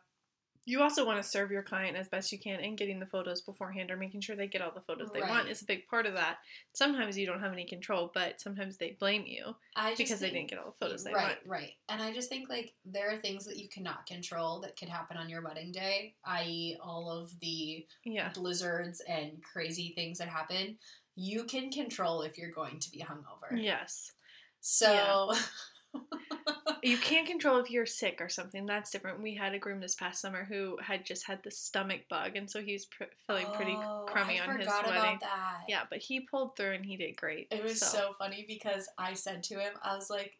[0.66, 3.40] you also want to serve your client as best you can and getting the photos
[3.40, 6.06] beforehand or making sure they get all the photos they want is a big part
[6.06, 6.38] of that
[6.72, 9.54] sometimes you don't have any control but sometimes they blame you
[9.96, 11.60] because they didn't get all the photos they right, want right.
[11.60, 11.72] Right.
[11.88, 15.16] And I just think like there are things that you cannot control that could happen
[15.16, 20.76] on your wedding day, i.e., all of the yeah blizzards and crazy things that happen.
[21.16, 23.60] You can control if you're going to be hungover.
[23.60, 24.12] yes
[24.60, 25.32] So,
[26.82, 28.66] You can't control if you're sick or something.
[28.66, 29.20] That's different.
[29.22, 32.50] We had a groom this past summer who had just had the stomach bug, and
[32.50, 35.18] so he was pr- feeling pretty Oh, crummy I on his wedding.
[35.20, 35.60] that.
[35.68, 37.48] Yeah, but he pulled through and he did great.
[37.50, 38.14] It was so.
[38.18, 40.32] funny because I said to him, I was like,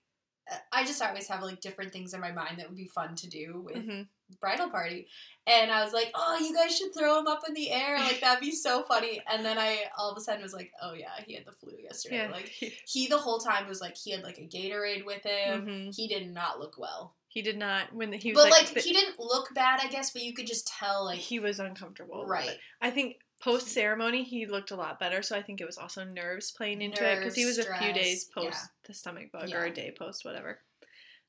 [0.72, 3.28] I just always have like different things in my mind that would be fun to
[3.28, 4.08] do with Mhm.
[4.40, 5.06] bridal party.
[5.46, 7.98] And I was like, oh, you guys should throw him up in the air.
[7.98, 9.20] Like, that'd be so funny.
[9.30, 11.72] And then I all of a sudden was like, oh, yeah, he had the flu
[11.82, 12.16] yesterday.
[12.16, 12.48] Yeah, Like,
[12.86, 15.66] he the whole time was like, he had like a Gatorade with him.
[15.66, 15.94] Mhm.
[15.94, 17.14] He did not look well.
[17.32, 19.86] he did not when he was But, like, like, the- he didn't look bad, I
[19.86, 22.26] guess, but you could just tell, like, he was uncomfortable.
[22.26, 22.58] right.
[22.80, 26.04] I think post ceremony he looked a lot better, so I think it was also
[26.04, 28.66] nerves playing into it because he was Nerves, a few days post yeah.
[28.86, 30.58] the stomach bug or a day post whatever.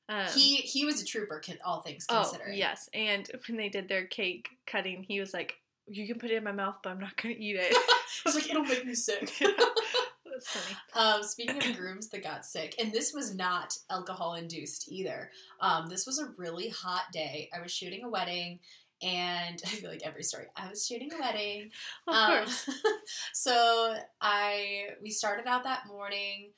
[0.08, 2.54] Um, He he was a trooper, all things oh considered.
[2.54, 5.54] yes, and when they did their cake cutting, he was like,
[5.86, 7.72] "You can put it in my mouth, but I'm not gonna eat it."
[8.24, 9.32] I was like, it'll make me sick.
[10.94, 15.30] Um, speaking of grooms that got sick, and this was not alcohol induced either.
[15.60, 17.48] Um, this was a really hot day.
[17.56, 18.58] I was shooting a wedding,
[19.02, 20.46] and I feel like every story.
[20.56, 21.70] I was shooting a wedding.
[22.08, 22.68] Of Um, course.
[23.32, 26.50] so I we started out that morning.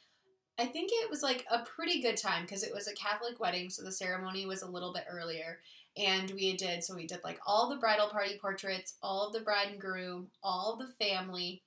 [0.59, 3.71] I think it was like a pretty good time because it was a Catholic wedding,
[3.71, 5.59] so the ceremony was a little bit earlier.
[5.97, 9.41] and we did so we did like all the bridal party portraits, all of the
[9.41, 11.63] bride and groom, all of the family,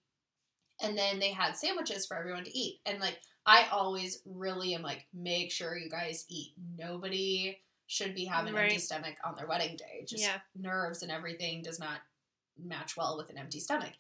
[0.82, 2.80] and then they had sandwiches for everyone to eat.
[2.86, 6.54] And like I always really am like, make sure you guys eat.
[6.78, 10.04] Nobody should be having an empty stomach on their wedding day.
[10.06, 10.40] Just Yeah.
[10.56, 12.02] nerves and everything does not
[12.58, 13.94] match well with an empty stomach.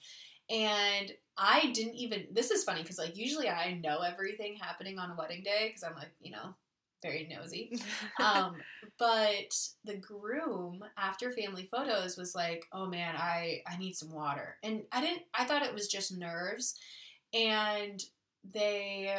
[0.50, 2.28] And I didn't even.
[2.32, 5.84] This is funny because like usually I know everything happening on a wedding day because
[5.84, 6.56] I'm like you know
[7.02, 7.80] very nosy.
[8.20, 8.56] Um,
[8.98, 14.58] but the groom after family photos was like, "Oh man, I I need some water,"
[14.64, 15.24] and I didn't.
[15.34, 16.76] I thought it was just nerves,
[17.34, 18.02] and
[18.44, 19.16] they.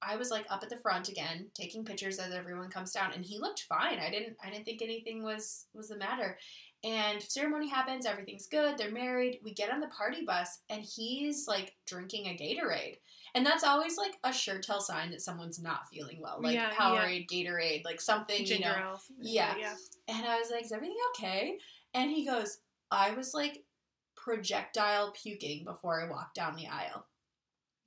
[0.00, 3.24] I was like up at the front again, taking pictures as everyone comes down, and
[3.24, 3.98] he looked fine.
[3.98, 4.36] I didn't.
[4.42, 6.38] I didn't think anything was was the matter.
[6.84, 8.78] And ceremony happens, everything's good.
[8.78, 9.40] They're married.
[9.42, 12.98] We get on the party bus, and he's like drinking a Gatorade.
[13.34, 16.38] And that's always like a sure tell sign that someone's not feeling well.
[16.40, 16.76] Like Yeah, yeah.
[16.76, 18.98] Powerade, Gatorade, like something, Ginger you know.
[19.20, 19.54] Yeah.
[19.58, 19.74] Yeah.
[20.06, 21.58] And I was like, Is everything okay?
[21.94, 22.58] And he goes,
[22.90, 23.64] I was like
[24.16, 27.06] projectile puking before I walked down the aisle.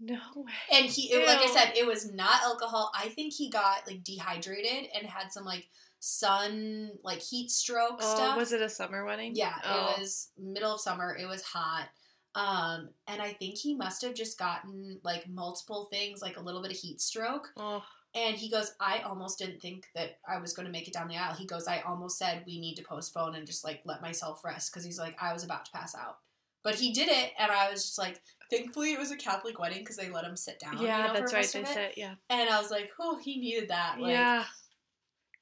[0.03, 0.51] No way.
[0.73, 2.91] And he, it, like I said, it was not alcohol.
[2.95, 8.15] I think he got like dehydrated and had some like sun, like heat stroke Oh,
[8.15, 8.35] stuff.
[8.37, 9.33] was it a summer wedding?
[9.35, 9.93] Yeah, Oh.
[9.95, 11.15] it was middle of summer.
[11.15, 11.87] It was hot.
[12.33, 16.61] Um, and I think he must have just gotten like multiple things, like a little
[16.61, 17.49] bit of heat stroke.
[17.57, 17.83] Oh,
[18.15, 21.07] And he goes, I almost didn't think that I was going to make it down
[21.09, 21.35] the aisle.
[21.35, 24.71] He goes, I almost said we need to postpone and just like let myself rest
[24.71, 26.17] because he's like, I was about to pass out.
[26.63, 28.21] But he did it, and I was just like,
[28.51, 30.77] thankfully it was a Catholic wedding because they let him sit down.
[30.77, 31.47] you yeah, know, that's right.
[31.51, 31.73] They of it.
[31.73, 32.13] said, yeah.
[32.29, 33.95] And I was like, oh, he needed that.
[33.99, 34.43] Like, yeah.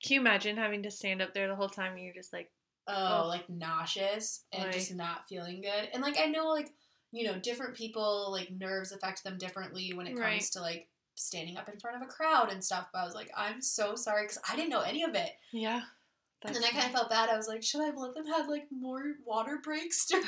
[0.03, 2.49] Can you imagine having to stand up there the whole time and you're just like,
[2.87, 3.27] oh, Ugh.
[3.27, 4.71] like nauseous and Oy.
[4.71, 5.89] just not feeling good.
[5.93, 6.69] And like I know like
[7.11, 10.41] you know different people like nerves affect them differently when it comes Right.
[10.53, 12.87] to like standing up in front of a crowd and stuff.
[12.93, 15.31] But I was like, I'm so sorry because I didn't know any of it.
[15.51, 15.81] yeah.
[16.43, 17.29] And I kind of felt bad.
[17.29, 20.25] I was like, should I have let them have like more water breaks during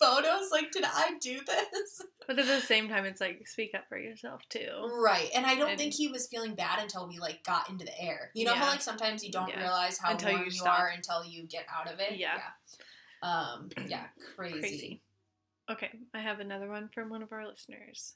[0.00, 0.50] photos?
[0.50, 2.02] Like, did I do this?
[2.26, 4.68] But at the same time, it's like, speak up for yourself, too.
[5.00, 5.28] Right.
[5.34, 8.00] And I don't And- think he was feeling bad until we like got into the
[8.00, 8.30] air.
[8.34, 9.60] You know how like sometimes you don't Yeah.
[9.60, 12.16] realize how Until warm you you, are until you get out of it.
[12.16, 12.38] Yeah.
[13.22, 13.28] Yeah.
[13.28, 13.68] Um.
[13.86, 14.04] Yeah.
[14.36, 14.58] Crazy.
[14.60, 15.02] Crazy.
[15.70, 18.14] Okay, I have another one from one of our listeners.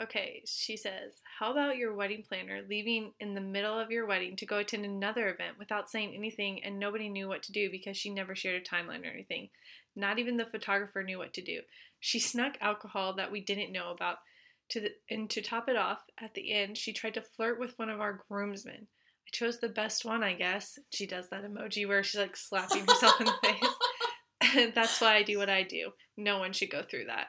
[0.00, 4.36] Okay, she says, How about your wedding planner leaving in the middle of your wedding
[4.36, 7.96] to go attend another event without saying anything and nobody knew what to do because
[7.96, 9.48] she never shared a timeline or anything?
[9.94, 11.60] Not even the photographer knew what to do.
[11.98, 14.18] She snuck alcohol that we didn't know about.
[14.70, 17.78] To the, and to top it off, at the end, she tried to flirt with
[17.78, 18.88] one of our groomsmen.
[19.26, 20.78] I chose the best one, I guess.
[20.90, 24.72] She does that emoji where she's like slapping herself in the face.
[24.74, 25.92] That's why I do what I do.
[26.16, 27.28] No one should go through that.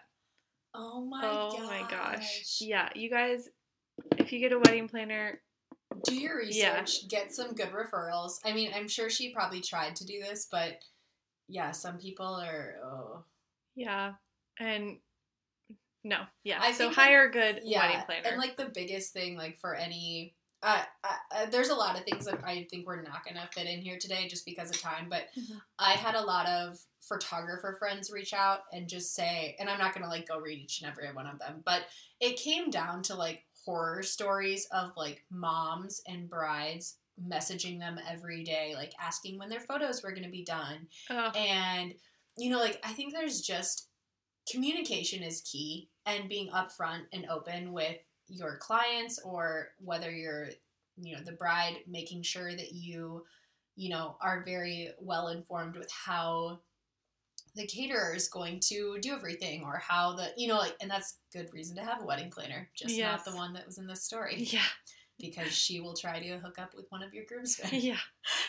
[0.78, 1.68] Oh my oh gosh.
[1.68, 2.58] my gosh.
[2.62, 3.50] Yeah, you guys,
[4.18, 5.42] if you get a wedding planner,
[6.06, 7.08] Do your research, Yeah.
[7.10, 8.40] get some good referrals.
[8.46, 10.80] I mean, I'm sure she probably tried to do this, but
[11.48, 13.24] yeah, some people are oh.
[13.76, 14.14] yeah,
[14.60, 14.98] and
[16.04, 16.60] no, yeah.
[16.62, 17.88] I so like, hire a good Yeah.
[17.88, 18.28] wedding planner.
[18.30, 22.04] And like the biggest thing like for any uh, uh, uh, there's a lot of
[22.04, 25.08] things that I think we're not gonna fit in here today just because of time.
[25.10, 25.62] But Mhm.
[25.78, 29.94] I had a lot of photographer friends reach out and just say, and I'm not
[29.94, 31.84] gonna like go read each and every one of them, but
[32.20, 38.44] it came down to like horror stories of like moms and brides messaging them every
[38.44, 41.94] day, like asking when their photos were gonna be done, oh, and
[42.36, 43.90] you know, like I think there's just
[44.50, 50.50] communication is key and being upfront and open with your clients or whether you're
[50.98, 53.24] you know the bride making sure that you
[53.76, 56.60] you know are very well informed with how
[57.56, 61.18] the caterer is going to do everything or how the you know like and that's
[61.34, 63.26] good reason to have a wedding planner just Yes.
[63.26, 64.62] not the one that was in this story yeah,
[65.20, 67.98] because she will try to hook up with one of your groomsmen yeah,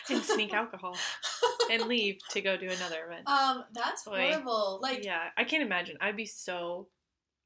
[0.09, 0.95] and sneak alcohol
[1.71, 3.27] and leave to go do another event.
[3.27, 4.31] um that's Oy.
[4.31, 5.97] horrible like yeah, I can't imagine.
[6.01, 6.87] I'd be so,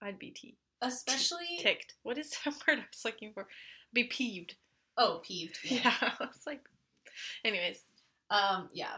[0.01, 1.95] I'd be te- especially ticked.
[2.03, 3.47] What is that word I was looking for?
[3.93, 4.55] Be peeved.
[4.97, 6.61] oh peeved Yeah, I was like,
[7.43, 7.81] anyways,
[8.29, 8.97] Um, yeah,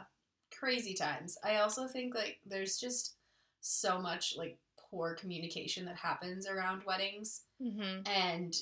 [0.58, 1.38] crazy times.
[1.44, 3.16] I also think like there's just
[3.62, 8.02] so much like poor communication that happens around weddings, mm-hmm.
[8.06, 8.56] and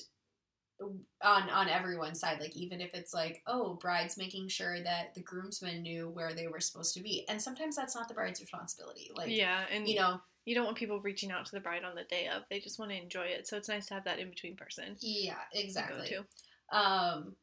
[1.22, 2.40] on on everyone's side.
[2.40, 6.48] Like even if it's like, oh, bride's making sure that the groomsmen knew where they
[6.48, 9.10] were supposed to be, and sometimes that's not the bride's responsibility.
[9.14, 11.94] Like, yeah, and you know, you don't want people reaching out to the bride on
[11.94, 12.42] the day of.
[12.50, 13.46] They just want to enjoy it.
[13.46, 14.96] So it's nice to have that in between person.
[15.00, 16.10] yeah, exactly.
[16.10, 16.24] Go
[16.72, 16.78] to.
[16.78, 17.36] Um,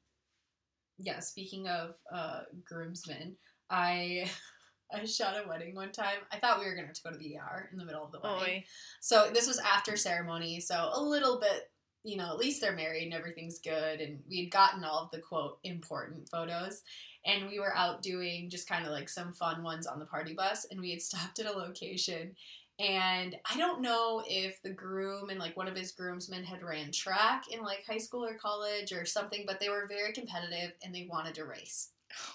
[0.97, 1.19] yeah.
[1.19, 3.35] Speaking of uh, groomsmen,
[3.69, 4.29] I
[4.93, 6.19] I shot a wedding one time.
[6.31, 8.11] I thought we were gonna have to go to the ER in the middle of
[8.11, 8.59] the wedding.
[8.59, 8.63] Oy.
[8.99, 11.71] So this was after ceremony, so a little bit,
[12.03, 15.11] you know, at least they're married and everything's good, and we had gotten all of
[15.11, 16.81] the quote important photos,
[17.25, 20.33] and we were out doing just kind of like some fun ones on the party
[20.33, 22.35] bus, and we had stopped at a location.
[22.81, 26.91] And I don't know if the groom and like one of his groomsmen had ran
[26.91, 30.93] track in like high school or college or something, but they were very competitive and
[30.93, 31.91] they wanted to race.
[32.11, 32.33] Oh,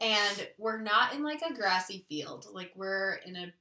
[0.00, 3.52] and we're not in like a grassy field, like we're in a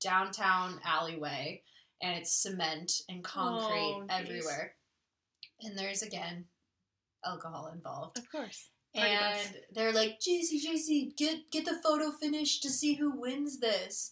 [0.00, 1.62] downtown alleyway
[2.02, 4.74] and it's cement and concrete Oh, everywhere.
[5.62, 6.46] And there's again
[7.24, 8.18] alcohol involved.
[8.18, 8.70] Of course.
[8.94, 9.62] Party And bus.
[9.72, 14.10] they're like, JC, JC, get get the photo finished to see who wins this.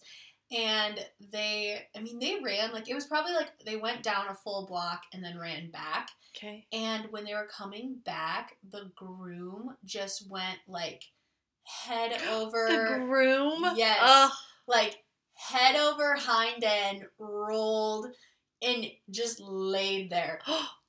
[0.51, 4.35] And they, I mean, they ran like it was probably like they went down a
[4.35, 6.09] full block and then ran back.
[6.35, 6.67] Okay.
[6.71, 11.03] And when they were coming back, the groom just went like
[11.63, 13.65] head over, The groom.
[13.75, 13.99] Yes.
[14.01, 14.31] Ugh.
[14.67, 15.03] like
[15.33, 18.07] head over hind end, rolled,
[18.61, 20.41] and just laid there.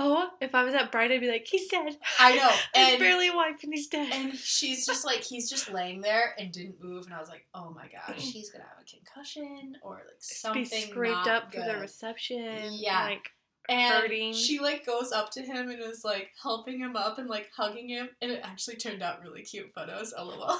[0.00, 1.96] oh, if I was at Bride, I'd be like, he's dead.
[2.18, 4.10] I know, He's and barely a wife and he's dead.
[4.12, 7.46] and she's just like he's just laying there and didn't move, and I was like,
[7.54, 11.60] oh my gosh, he's gonna have a concussion or like something be scraped up for
[11.60, 12.70] the reception.
[12.72, 13.04] Yeah.
[13.04, 13.30] Like,
[13.68, 14.32] and hurting.
[14.32, 17.88] she like goes up to him and is like helping him up and like hugging
[17.88, 20.14] him, and it actually turned out really cute photos.
[20.18, 20.58] LOL.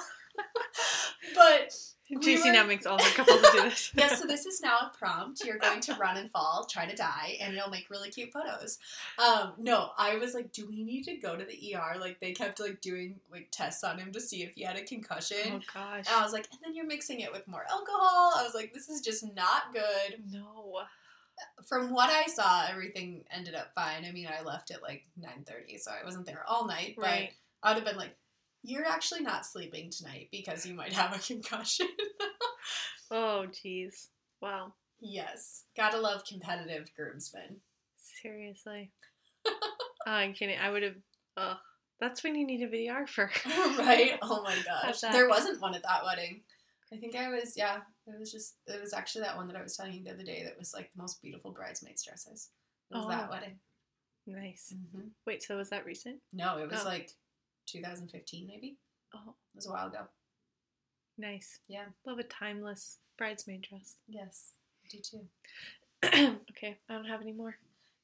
[1.35, 1.75] but
[2.19, 3.91] we JC were- now makes all her couples do this.
[3.97, 5.43] yes, so this is now a prompt.
[5.45, 8.79] You're going to run and fall, try to die, and it'll make really cute photos.
[9.17, 11.99] Um, no, I was like, do we need to go to the ER?
[11.99, 14.83] Like they kept like doing like tests on him to see if he had a
[14.83, 15.37] concussion.
[15.53, 16.05] Oh gosh.
[16.07, 18.33] And I was like, and then you're mixing it with more alcohol.
[18.37, 20.23] I was like, this is just not good.
[20.31, 20.81] no.
[21.65, 24.05] From what I saw, everything ended up fine.
[24.05, 26.95] I mean, I left at like 9:30, so I wasn't there all night.
[26.97, 27.31] But Right.
[27.63, 28.15] I would have been like,
[28.63, 31.87] you're actually not sleeping tonight because you might have a concussion.
[33.13, 34.07] Oh jeez.
[34.41, 34.73] Wow.
[35.01, 37.57] yes, gotta love competitive groomsmen.
[38.21, 38.91] Seriously.
[39.47, 39.51] oh,
[40.05, 40.57] I'm kidding.
[40.57, 40.95] I would have.
[41.35, 41.57] Ugh.
[41.99, 43.29] That's when you need a videographer.
[43.77, 44.17] right?
[44.21, 45.01] Oh my gosh.
[45.01, 46.41] There wasn't one at that wedding.
[46.93, 49.61] I think I was, yeah, it was just, it was actually that one that I
[49.61, 52.49] was telling you the other day that was like the most beautiful bridesmaids dresses.
[52.91, 53.31] It was that Oh.
[53.31, 53.59] wedding.
[54.25, 54.73] Nice.
[54.93, 56.19] hmm Wait, so was that recent?
[56.33, 56.85] No, it was Oh.
[56.87, 57.11] like
[57.71, 58.77] 2015 maybe.
[59.13, 60.07] Oh, It was a while ago.
[61.17, 61.59] nice.
[61.67, 61.85] Yeah.
[62.05, 63.95] Love a timeless bridesmaid dress.
[64.07, 64.53] Yes,
[64.85, 65.27] I do too.
[66.51, 67.55] okay, I don't have any more.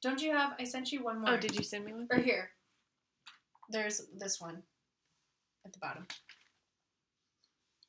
[0.02, 1.30] Don't you have, I sent you one more.
[1.30, 2.06] Oh, did you send me one?
[2.10, 2.50] Or here.
[3.70, 4.62] There's this one
[5.66, 6.06] at the bottom.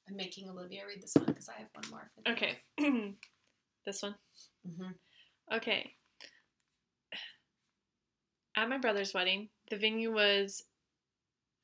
[0.09, 2.09] I'm making Olivia read this one because I have one more.
[2.15, 2.57] For Okay.
[3.85, 4.15] this one.
[4.65, 4.91] hmm
[5.53, 5.93] Okay.
[8.55, 10.63] At my brother's wedding, the venue was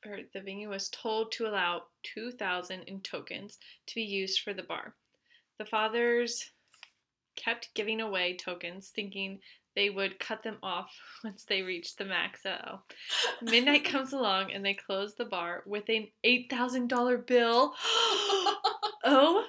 [0.06, 4.63] or the venue was told to allow 2000 in tokens to be used for the
[4.63, 4.96] bar.
[5.58, 6.52] The fathers
[7.36, 9.39] kept giving away tokens thinking
[9.76, 10.91] they would cut them off
[11.24, 12.46] once they reached the max.
[12.46, 12.80] Uh-oh.
[13.41, 17.74] Midnight comes along and they close the bar with an $8,000 bill.
[19.04, 19.46] oh.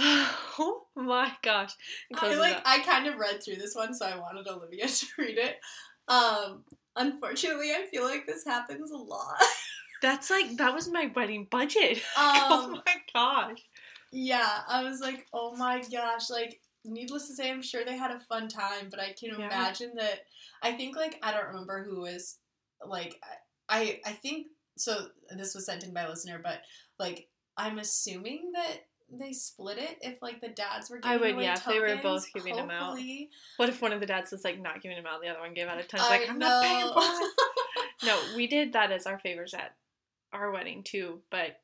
[0.00, 1.72] Oh my gosh.
[2.14, 2.60] I like.
[2.64, 5.56] I kind of read through this one, so I wanted Olivia to read it.
[6.08, 6.64] Um,
[6.98, 9.36] unfortunately, I feel like this happens a lot.
[10.02, 12.02] That's like that was my wedding budget.
[12.16, 13.58] oh Um, my gosh.
[14.12, 16.60] yeah, I was like, oh my gosh, like.
[16.84, 19.46] Needless to say, I'm sure they had a fun time, but I can Yeah.
[19.48, 20.20] imagine that.
[20.62, 22.38] I think like I don't remember who was
[22.86, 23.20] like
[23.68, 24.46] I I think
[24.78, 25.08] so.
[25.36, 26.62] This was sent in by a listener, but
[26.98, 31.00] like I'm assuming that they split it if like the dads were.
[31.02, 32.98] I would, yeah, if they were both giving them out.
[33.56, 35.54] What if one of the dads was like not giving them out, the other one
[35.54, 36.00] gave out a ton?
[36.00, 37.32] It's like I'm not paying for it.
[38.04, 39.74] No, we did that as our favors at
[40.32, 41.60] our wedding too, but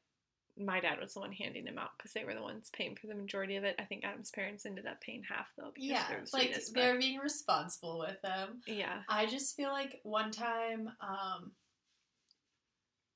[0.58, 3.06] my dad was the one handing them out because they were the ones paying for
[3.06, 3.76] the majority of it.
[3.78, 6.74] I think Adam's parents ended up paying half though because yeah, like sweetest.
[6.74, 8.62] but- they're being responsible with them.
[8.66, 9.02] yeah.
[9.08, 11.52] I just feel like one time, um,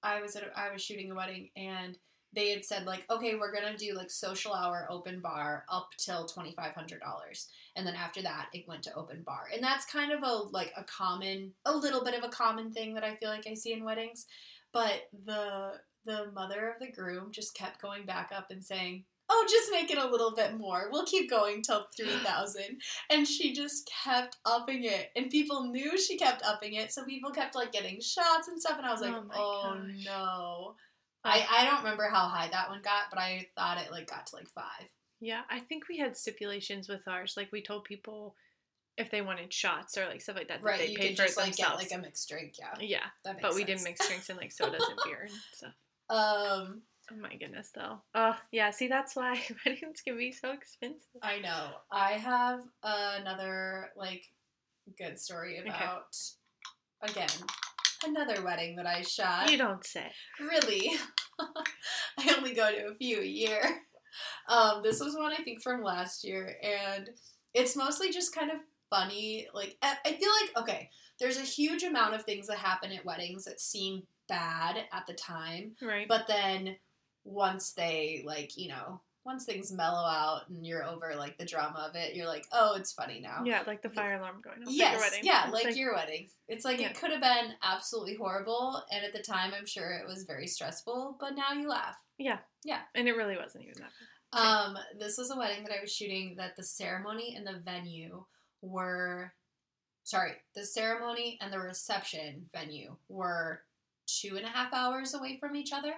[0.02, 1.98] I was at a, I was shooting a wedding and
[2.34, 6.26] they had said like, okay, we're gonna do like social hour open bar up till
[6.26, 9.86] twenty five hundred dollars, and then after that it went to open bar, and that's
[9.86, 13.16] kind of a like a common, a little bit of a common thing that I
[13.16, 14.26] feel like I see in weddings,
[14.72, 15.72] but the
[16.04, 19.04] the mother of the groom just kept going back up and saying.
[19.30, 20.88] Oh, just make it a little bit more.
[20.90, 22.62] We'll keep going till 3000
[23.10, 25.10] and she just kept upping it.
[25.16, 26.94] And people knew she kept upping it.
[26.94, 28.78] So people kept like getting shots and stuff.
[28.78, 30.76] And i was oh like Oh oh, no
[31.28, 34.26] I, I don't remember how high that one got but i thought it like got
[34.28, 34.88] to like five
[35.20, 37.34] Yeah, I think we had stipulations with ours.
[37.36, 38.36] Like we told people
[38.96, 41.16] if they wanted shots or like stuff like that, that right they you paid could
[41.16, 43.80] for just it like get like a mixed drink yeah yeah, that but we sense.
[43.82, 45.74] did mix drinks and like sodas and beer and stuff.
[46.10, 48.02] um Oh my goodness, though.
[48.14, 51.20] Oh yeah, see that's why weddings can be so expensive.
[51.22, 54.24] i know i have another like
[54.98, 55.68] good story Okay.
[55.68, 56.16] about
[57.02, 57.28] again
[58.06, 59.50] another wedding that I shot.
[59.50, 60.06] You don't say.
[60.40, 60.92] Really,
[62.18, 63.60] I only go to a few a year.
[64.48, 67.10] Um, this was one I think from last year, and
[67.54, 68.58] it's mostly just kind of
[68.90, 69.46] funny.
[69.54, 70.90] Like I feel like okay,
[71.20, 75.14] there's a huge amount of things that happen at weddings that seem bad at the
[75.14, 76.06] time, Right.
[76.08, 76.76] but then
[77.24, 81.86] once they like you know once things mellow out and you're over like the drama
[81.88, 83.42] of it, you're like, oh, it's funny now.
[83.44, 85.20] yeah, like the fire alarm going off at Yes, your wedding.
[85.22, 86.28] yeah, It's like, your wedding.
[86.48, 86.88] It's like Yeah.
[86.88, 90.46] it could have been absolutely horrible, and at the time, I'm sure it was very
[90.46, 91.18] stressful.
[91.20, 91.96] But now you laugh.
[92.16, 92.38] Yeah.
[92.64, 92.80] Yeah.
[92.94, 93.90] And it really wasn't even that
[94.32, 94.40] bad.
[94.40, 96.34] Um, this was a wedding that I was shooting.
[96.38, 98.24] That the ceremony and the venue
[98.62, 99.32] were,
[100.04, 103.62] sorry, the ceremony and the reception venue were
[104.06, 105.92] two and a half hours away from each other,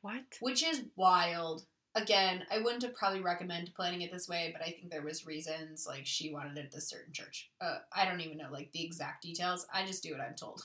[0.00, 0.22] What?
[0.40, 1.64] which is wild.
[1.96, 5.26] Again, I wouldn't have probably recommend planning it this way, but I think there was
[5.26, 7.50] reasons like she wanted it at this certain church.
[7.60, 9.66] Uh, I don't even know like the exact details.
[9.72, 10.62] I just do what I'm told.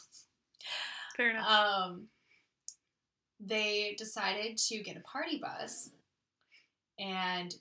[1.16, 1.48] Fair enough.
[1.50, 2.08] Um,
[3.40, 5.92] they decided to get a party bus
[7.00, 7.56] and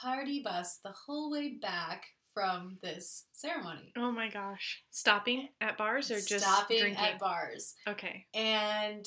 [0.00, 3.92] party bus the whole way back from this ceremony.
[3.96, 4.82] oh my gosh.
[4.90, 7.04] Stopping at bars or just stopping drinking?
[7.04, 7.74] at bars.
[7.88, 8.26] okay.
[8.34, 9.04] And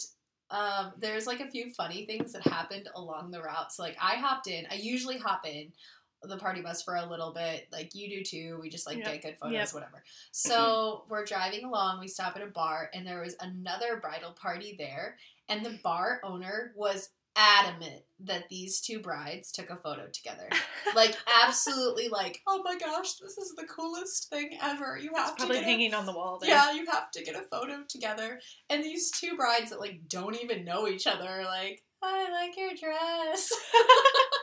[0.54, 3.74] um, there's like a few funny things that happened along the route.
[3.74, 4.66] So like I hopped in.
[4.72, 5.74] I usually hop in
[6.22, 7.68] the party bus for a little bit.
[7.72, 8.60] Like you do too.
[8.62, 9.06] We just like Yep.
[9.06, 9.74] get good photos, Yep.
[9.74, 10.04] whatever.
[10.32, 12.00] So we're driving along.
[12.00, 15.18] We stop at a bar, and there was another bridal party there,
[15.50, 20.48] and the bar owner was adamant that these two brides took a photo together.
[20.96, 24.98] Like absolutely like, oh my gosh, this is the coolest thing ever.
[25.02, 26.50] You have to Probably get a hanging on the wall there.
[26.52, 28.40] yeah, you have to get a photo together.
[28.70, 32.58] And these two brides that like don't even know each other are like, I like
[32.58, 33.52] your dress.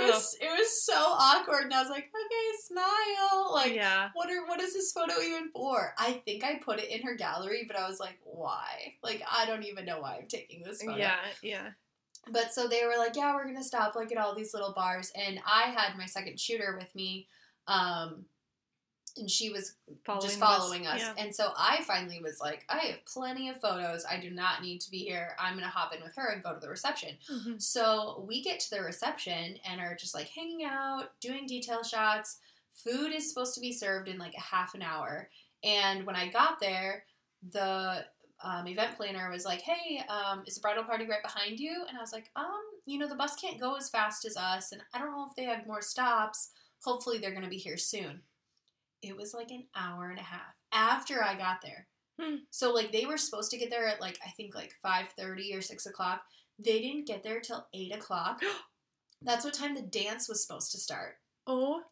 [0.00, 3.52] it was it was so awkward and I was like, okay, smile.
[3.54, 4.10] Like yeah.
[4.14, 5.94] what are what is this photo even for?
[5.98, 8.94] I think I put it in her gallery, but I was like, why?
[9.02, 10.96] Like I don't even know why I'm taking this photo.
[10.96, 11.68] Yeah, yeah.
[12.30, 15.10] But so they were like, yeah, we're gonna stop like at all these little bars,
[15.14, 17.28] and I had my second shooter with me,
[17.66, 18.24] um,
[19.16, 21.00] and she was Following just following us.
[21.00, 21.14] Yeah.
[21.18, 24.04] And so I finally was like, I have plenty of photos.
[24.08, 25.36] I do not need to be here.
[25.38, 27.16] I'm gonna hop in with her and go to the reception.
[27.28, 27.60] Mhm.
[27.60, 32.38] So we get to the reception and are just like hanging out, doing detail shots.
[32.72, 35.28] Food is supposed to be served in like a half an hour.
[35.64, 37.04] And when I got there,
[37.50, 38.06] the
[38.42, 41.98] um, event planner was like, "Hey, um, is the bridal party right behind you?" And
[41.98, 44.82] I was like, "Um, you know, the bus can't go as fast as us, and
[44.94, 46.50] I don't know if they have more stops.
[46.82, 48.22] Hopefully, they're going to be here soon."
[49.02, 51.86] It was like an hour and a half after I got there.
[52.20, 52.36] Hmm.
[52.50, 55.54] So like they were supposed to get there at like I think like five thirty
[55.54, 56.22] or six o'clock.
[56.58, 58.40] They didn't get there till eight o'clock.
[59.22, 61.14] That's what time the dance was supposed to start.
[61.46, 61.82] Oh.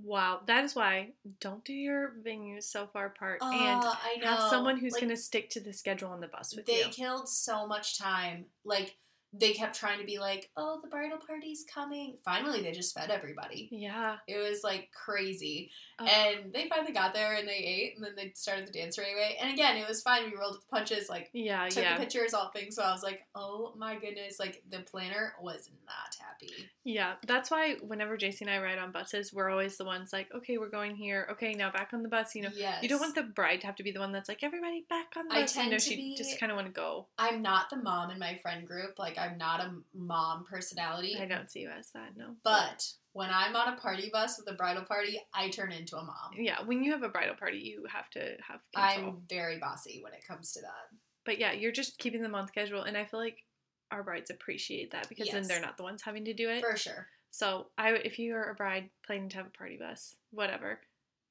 [0.00, 1.08] Wow, that is why
[1.40, 3.52] don't do your venues so far apart and
[3.82, 4.26] Uh, I know.
[4.28, 6.78] have someone who's Like, going to stick to the schedule on the bus with they
[6.78, 6.84] you.
[6.84, 8.46] They killed so much time.
[8.64, 8.96] Like
[9.32, 13.10] they kept trying to be like, "Oh, the bridal party's coming." Finally, they just fed
[13.10, 13.68] everybody.
[13.70, 14.16] Yeah.
[14.26, 15.70] It was like crazy.
[16.00, 16.06] Oh.
[16.06, 19.12] And they finally got there and they ate and then they started the dance right
[19.12, 19.36] away.
[19.40, 20.24] And again, it was fine.
[20.30, 21.94] We rolled with the punches, like Yeah, took yeah.
[21.94, 22.76] the pictures, all things.
[22.76, 26.52] So I was like, oh my goodness, like the planner was not happy.
[26.84, 30.28] Yeah, that's why whenever JC and I ride on buses, we're always the ones like,
[30.34, 31.26] okay, we're going here.
[31.32, 32.34] Okay, now back on the bus.
[32.34, 32.82] You know, yes.
[32.82, 35.14] you don't want the bride to have to be the one that's like, everybody back
[35.16, 35.54] on the I bus.
[35.54, 37.06] you tend know, to she be- just kind of want to go.
[37.18, 38.98] I'm not the mom in my friend group.
[38.98, 41.16] Like I'm not a mom personality.
[41.20, 42.36] I don't see you as that, no.
[42.44, 42.86] But
[43.18, 46.30] when I'm on a party bus with a bridal party, I turn into a mom.
[46.38, 49.14] Yeah, when you have a bridal party, you have to have control.
[49.14, 50.96] I'm very bossy when it comes to that.
[51.24, 53.42] But yeah, you're just keeping them on schedule, and I feel like
[53.90, 56.60] our brides appreciate that because then they're not the ones having to do it.
[56.60, 57.08] For sure.
[57.32, 60.78] So I, if you are a bride planning to have a party bus, whatever,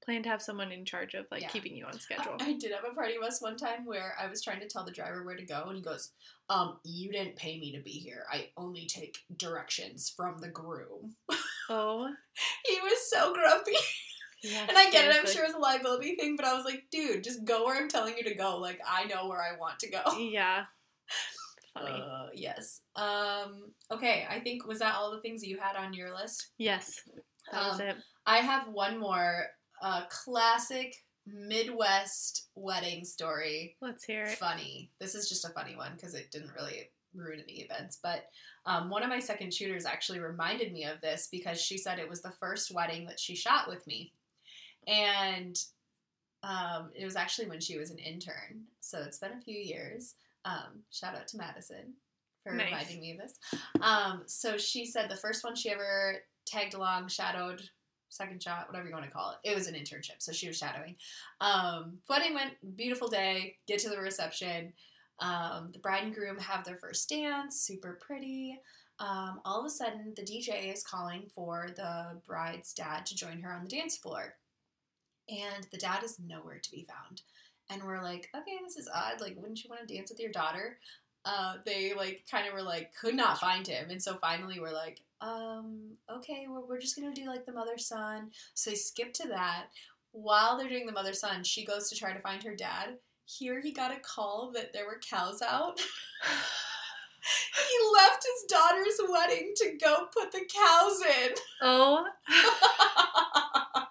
[0.04, 1.48] plan to have someone in charge of like Yeah.
[1.50, 2.36] keeping you on schedule.
[2.42, 4.92] I did have a party bus one time where I was trying to tell the
[4.92, 6.12] driver where to go, and he goes,
[6.50, 8.26] "Um, you didn't pay me to be here.
[8.30, 11.16] I only take directions from the groom."
[11.70, 12.10] oh,
[12.66, 13.72] he was so grumpy,
[14.44, 14.66] yeah.
[14.68, 15.10] and I get it.
[15.10, 15.34] I'm seriously.
[15.36, 18.16] sure it's a liability thing, but I was like, "Dude, just go where I'm telling
[18.18, 18.58] you to go.
[18.58, 20.66] Like I know where I want to go." Yeah.
[21.74, 21.92] Funny.
[21.92, 22.82] Uh, yes.
[22.96, 23.72] Um.
[23.92, 24.26] Okay.
[24.30, 26.52] I think was that all the things that you had on your list.
[26.58, 27.02] yes.
[27.52, 27.96] That was um, it.
[28.26, 29.48] I have one more.
[29.80, 30.92] Uh, classic
[31.28, 33.76] Midwest wedding story.
[33.82, 34.38] Let's hear it.
[34.38, 34.92] funny.
[35.00, 38.00] This is just a funny one because it didn't really ruin any events.
[38.02, 38.26] But
[38.66, 42.10] um, one of my second shooters actually reminded me of this because she said it
[42.10, 44.14] was the first wedding that she shot with me.
[44.88, 45.58] And
[46.44, 48.64] um, it was actually when she was an intern.
[48.80, 50.16] So it's been a few years.
[50.46, 51.94] Um, shout out to Madison
[52.44, 52.68] for Nice.
[52.68, 53.40] reminding me of this.
[53.82, 57.62] Um, so she said the first one she ever tagged along, shadowed
[58.10, 59.50] second shot, whatever you want to call it.
[59.50, 60.96] It was an internship, so she was shadowing.
[61.42, 63.58] Um, wedding went beautiful day.
[63.68, 64.72] Get to the reception.
[65.20, 68.60] Um, the bride and groom have their first dance, super pretty.
[69.00, 73.42] Um, all of a sudden, the DJ is calling for the bride's dad to join
[73.42, 74.36] her on the dance floor.
[75.30, 77.22] And the dad is nowhere to be found.
[77.70, 79.20] And we're like, okay, this is odd.
[79.20, 80.78] Like, wouldn't you want to dance with your daughter?
[81.26, 84.72] Uh, they like kind of were like could not find him, and so finally we're
[84.72, 88.32] like, um, okay, we're, we're just gonna do like the mother son.
[88.54, 89.66] So they skip to that.
[90.14, 92.98] While they're doing the mother son, she goes to try to find her dad.
[93.28, 95.80] Here he got a call that there were cows out.
[95.80, 95.86] he
[97.94, 101.32] left his daughter's wedding to go put the cows in.
[101.62, 102.06] Oh.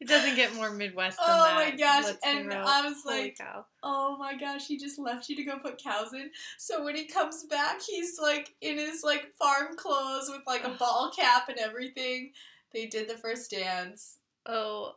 [0.00, 1.54] it doesn't get more Midwest than Oh that.
[1.70, 2.52] my gosh, let's and.
[2.52, 3.64] I was Holy like, cow.
[3.82, 6.30] oh my gosh, he just left you to go put cows in.
[6.58, 10.76] So when he comes back, he's like in his like farm clothes with like a
[10.78, 12.32] ball cap and everything.
[12.74, 14.92] They did the first dance, Oh,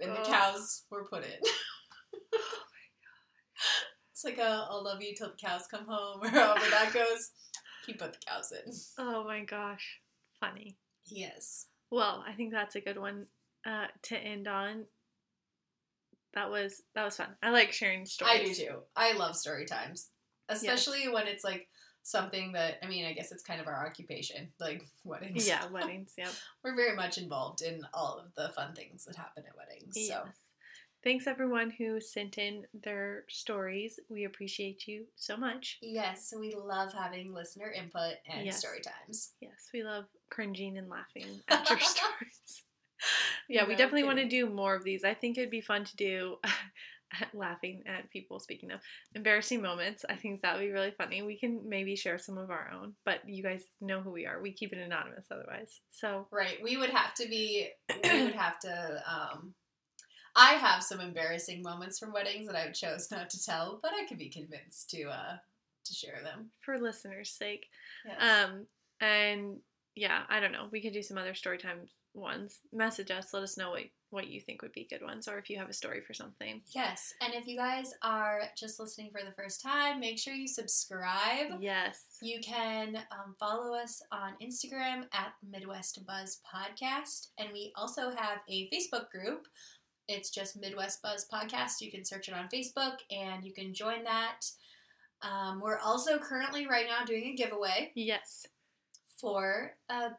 [0.00, 0.24] and the Oh.
[0.24, 1.40] cows were put in.
[4.12, 7.30] It's like a I'll love you till the cows come home, or however that goes.
[7.86, 8.72] He put the cows in.
[8.98, 10.00] oh my gosh.
[10.40, 10.76] Funny.
[11.06, 11.66] Yes.
[11.90, 13.26] Well, I think that's a good one
[13.66, 14.84] uh, to end on.
[16.34, 17.28] That was that was fun.
[17.42, 18.40] I like sharing stories.
[18.40, 18.78] I do too.
[18.96, 20.10] I love story times,
[20.48, 21.68] especially when it's like
[22.02, 23.04] something that I mean.
[23.06, 25.46] I guess it's kind of our occupation, like weddings.
[25.46, 26.12] Yeah, weddings.
[26.18, 26.28] Yeah,
[26.64, 29.94] we're very much involved in all of the fun things that happen at weddings.
[29.94, 30.34] So Yes.
[31.04, 34.00] Thanks everyone who sent in their stories.
[34.08, 35.76] We appreciate you so much.
[35.82, 38.58] yes, we love having listener input and Yes.
[38.58, 39.34] story times.
[39.38, 42.62] Yes, we love cringing and laughing at your stories.
[43.50, 45.04] Yeah, we No definitely want to do more of these.
[45.04, 46.36] I think it'd be fun to do
[47.34, 48.40] laughing at people.
[48.40, 48.80] Speaking of
[49.14, 51.20] embarrassing moments, I think that would be really funny.
[51.20, 54.40] We can maybe share some of our own, but you guys know who we are.
[54.40, 55.80] We keep it anonymous otherwise.
[55.90, 56.62] So Right.
[56.62, 57.68] We would have to be.
[58.02, 59.02] We would have to.
[59.06, 59.54] Um,
[60.36, 64.06] I have some embarrassing moments from weddings that I've chose not to tell, but I
[64.06, 65.36] could be convinced to uh,
[65.84, 66.50] to share them.
[66.64, 67.66] for listeners' sake,
[68.06, 68.20] Yes.
[68.48, 68.66] um,
[69.00, 69.58] and
[69.94, 70.66] yeah, I don't know.
[70.72, 72.60] We could do some other story time ones.
[72.72, 73.32] Message us.
[73.34, 75.68] Let us know what what you think would be good ones, or if you have
[75.68, 76.62] a story for something.
[76.72, 80.46] Yes, and if you guys are just listening for the first time, make sure you
[80.46, 81.60] subscribe.
[81.60, 82.18] Yes.
[82.22, 88.38] You can um, follow us on Instagram at Midwest Buzz Podcast, and we also have
[88.48, 89.48] a Facebook group.
[90.08, 91.80] It's just Midwest Buzz Podcast.
[91.80, 94.40] You can search it on Facebook, and you can join that.
[95.22, 98.46] Um, we're also currently right now doing a giveaway Yes.
[99.18, 100.10] for a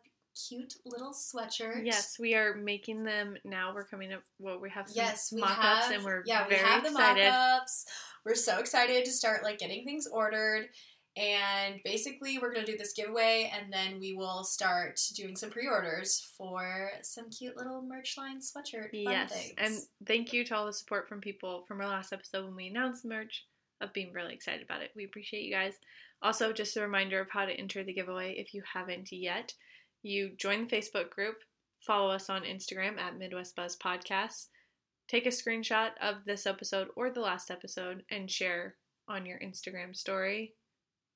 [0.49, 1.85] cute little sweatshirt.
[1.85, 3.73] Yes, we are making them now.
[3.75, 4.23] We're coming up.
[4.39, 6.89] Well, we have some Yes, we mock-ups, have, and we're yeah, very we have the
[6.89, 7.29] excited.
[7.29, 7.85] mock-ups.
[8.25, 10.69] We're so excited to start like getting things ordered.
[11.17, 16.33] And basically, we're gonna do this giveaway, and then we will start doing some pre-orders
[16.37, 19.53] for some cute little merch line sweatshirt fun Yes, things.
[19.57, 22.67] and thank you to all the support from people from our last episode when we
[22.67, 23.45] announced the merch
[23.81, 24.91] of being really excited about it.
[24.95, 25.75] We appreciate you guys.
[26.21, 29.53] Also, just a reminder of how to enter the giveaway if you haven't yet.
[30.03, 31.37] You join the Facebook group,
[31.85, 34.47] follow us on Instagram at Midwest Buzz Podcast,
[35.07, 38.75] take a screenshot of this episode or the last episode, and share
[39.07, 40.55] on your Instagram story.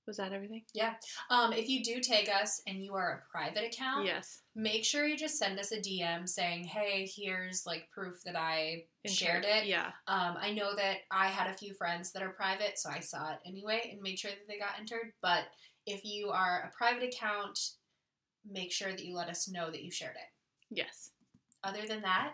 [0.09, 0.63] Was that everything?
[0.73, 0.95] yeah,
[1.29, 4.41] um, if you do tag us and you are a private account, Yes.
[4.55, 8.85] make sure you just send us a DM saying, "Hey, here's like proof that I
[9.05, 9.91] shared it." Yeah.
[10.07, 13.33] Um, I know that I had a few friends that are private, so I saw
[13.33, 15.13] it anyway and made sure that they got entered.
[15.21, 15.45] But
[15.85, 17.59] if you are a private account,
[18.49, 20.29] make sure that you let us know that you shared it.
[20.75, 21.11] Yes.
[21.63, 22.33] Other than that,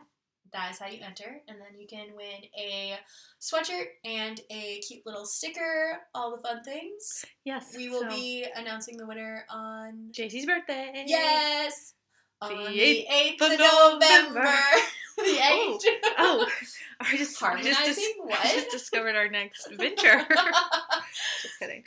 [0.53, 2.97] that is how you enter, and then you can win a
[3.41, 7.25] sweatshirt and a cute little sticker, all the fun things.
[7.43, 7.73] Yes.
[7.75, 11.03] We will so- be announcing the winner on JC's birthday.
[11.07, 11.93] yes
[12.41, 14.33] on The the 8th eighth of of November.
[14.39, 14.51] November.
[15.17, 15.79] the Oh.
[15.81, 16.03] eighth.
[16.17, 16.47] Oh,
[16.99, 18.13] I just I just, Harmonizing?
[18.33, 20.25] I just discovered our next venture.
[21.41, 21.83] just kidding.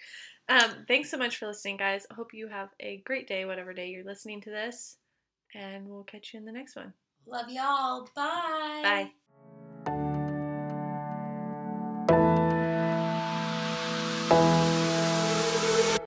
[0.48, 2.06] Um, thanks so much for listening, guys.
[2.10, 4.96] Hope you have a great day, whatever day you're listening to this,
[5.54, 6.94] and we'll catch you in the next one.
[7.30, 8.08] Love y'all.
[8.14, 8.80] Bye.
[8.82, 9.12] Bye.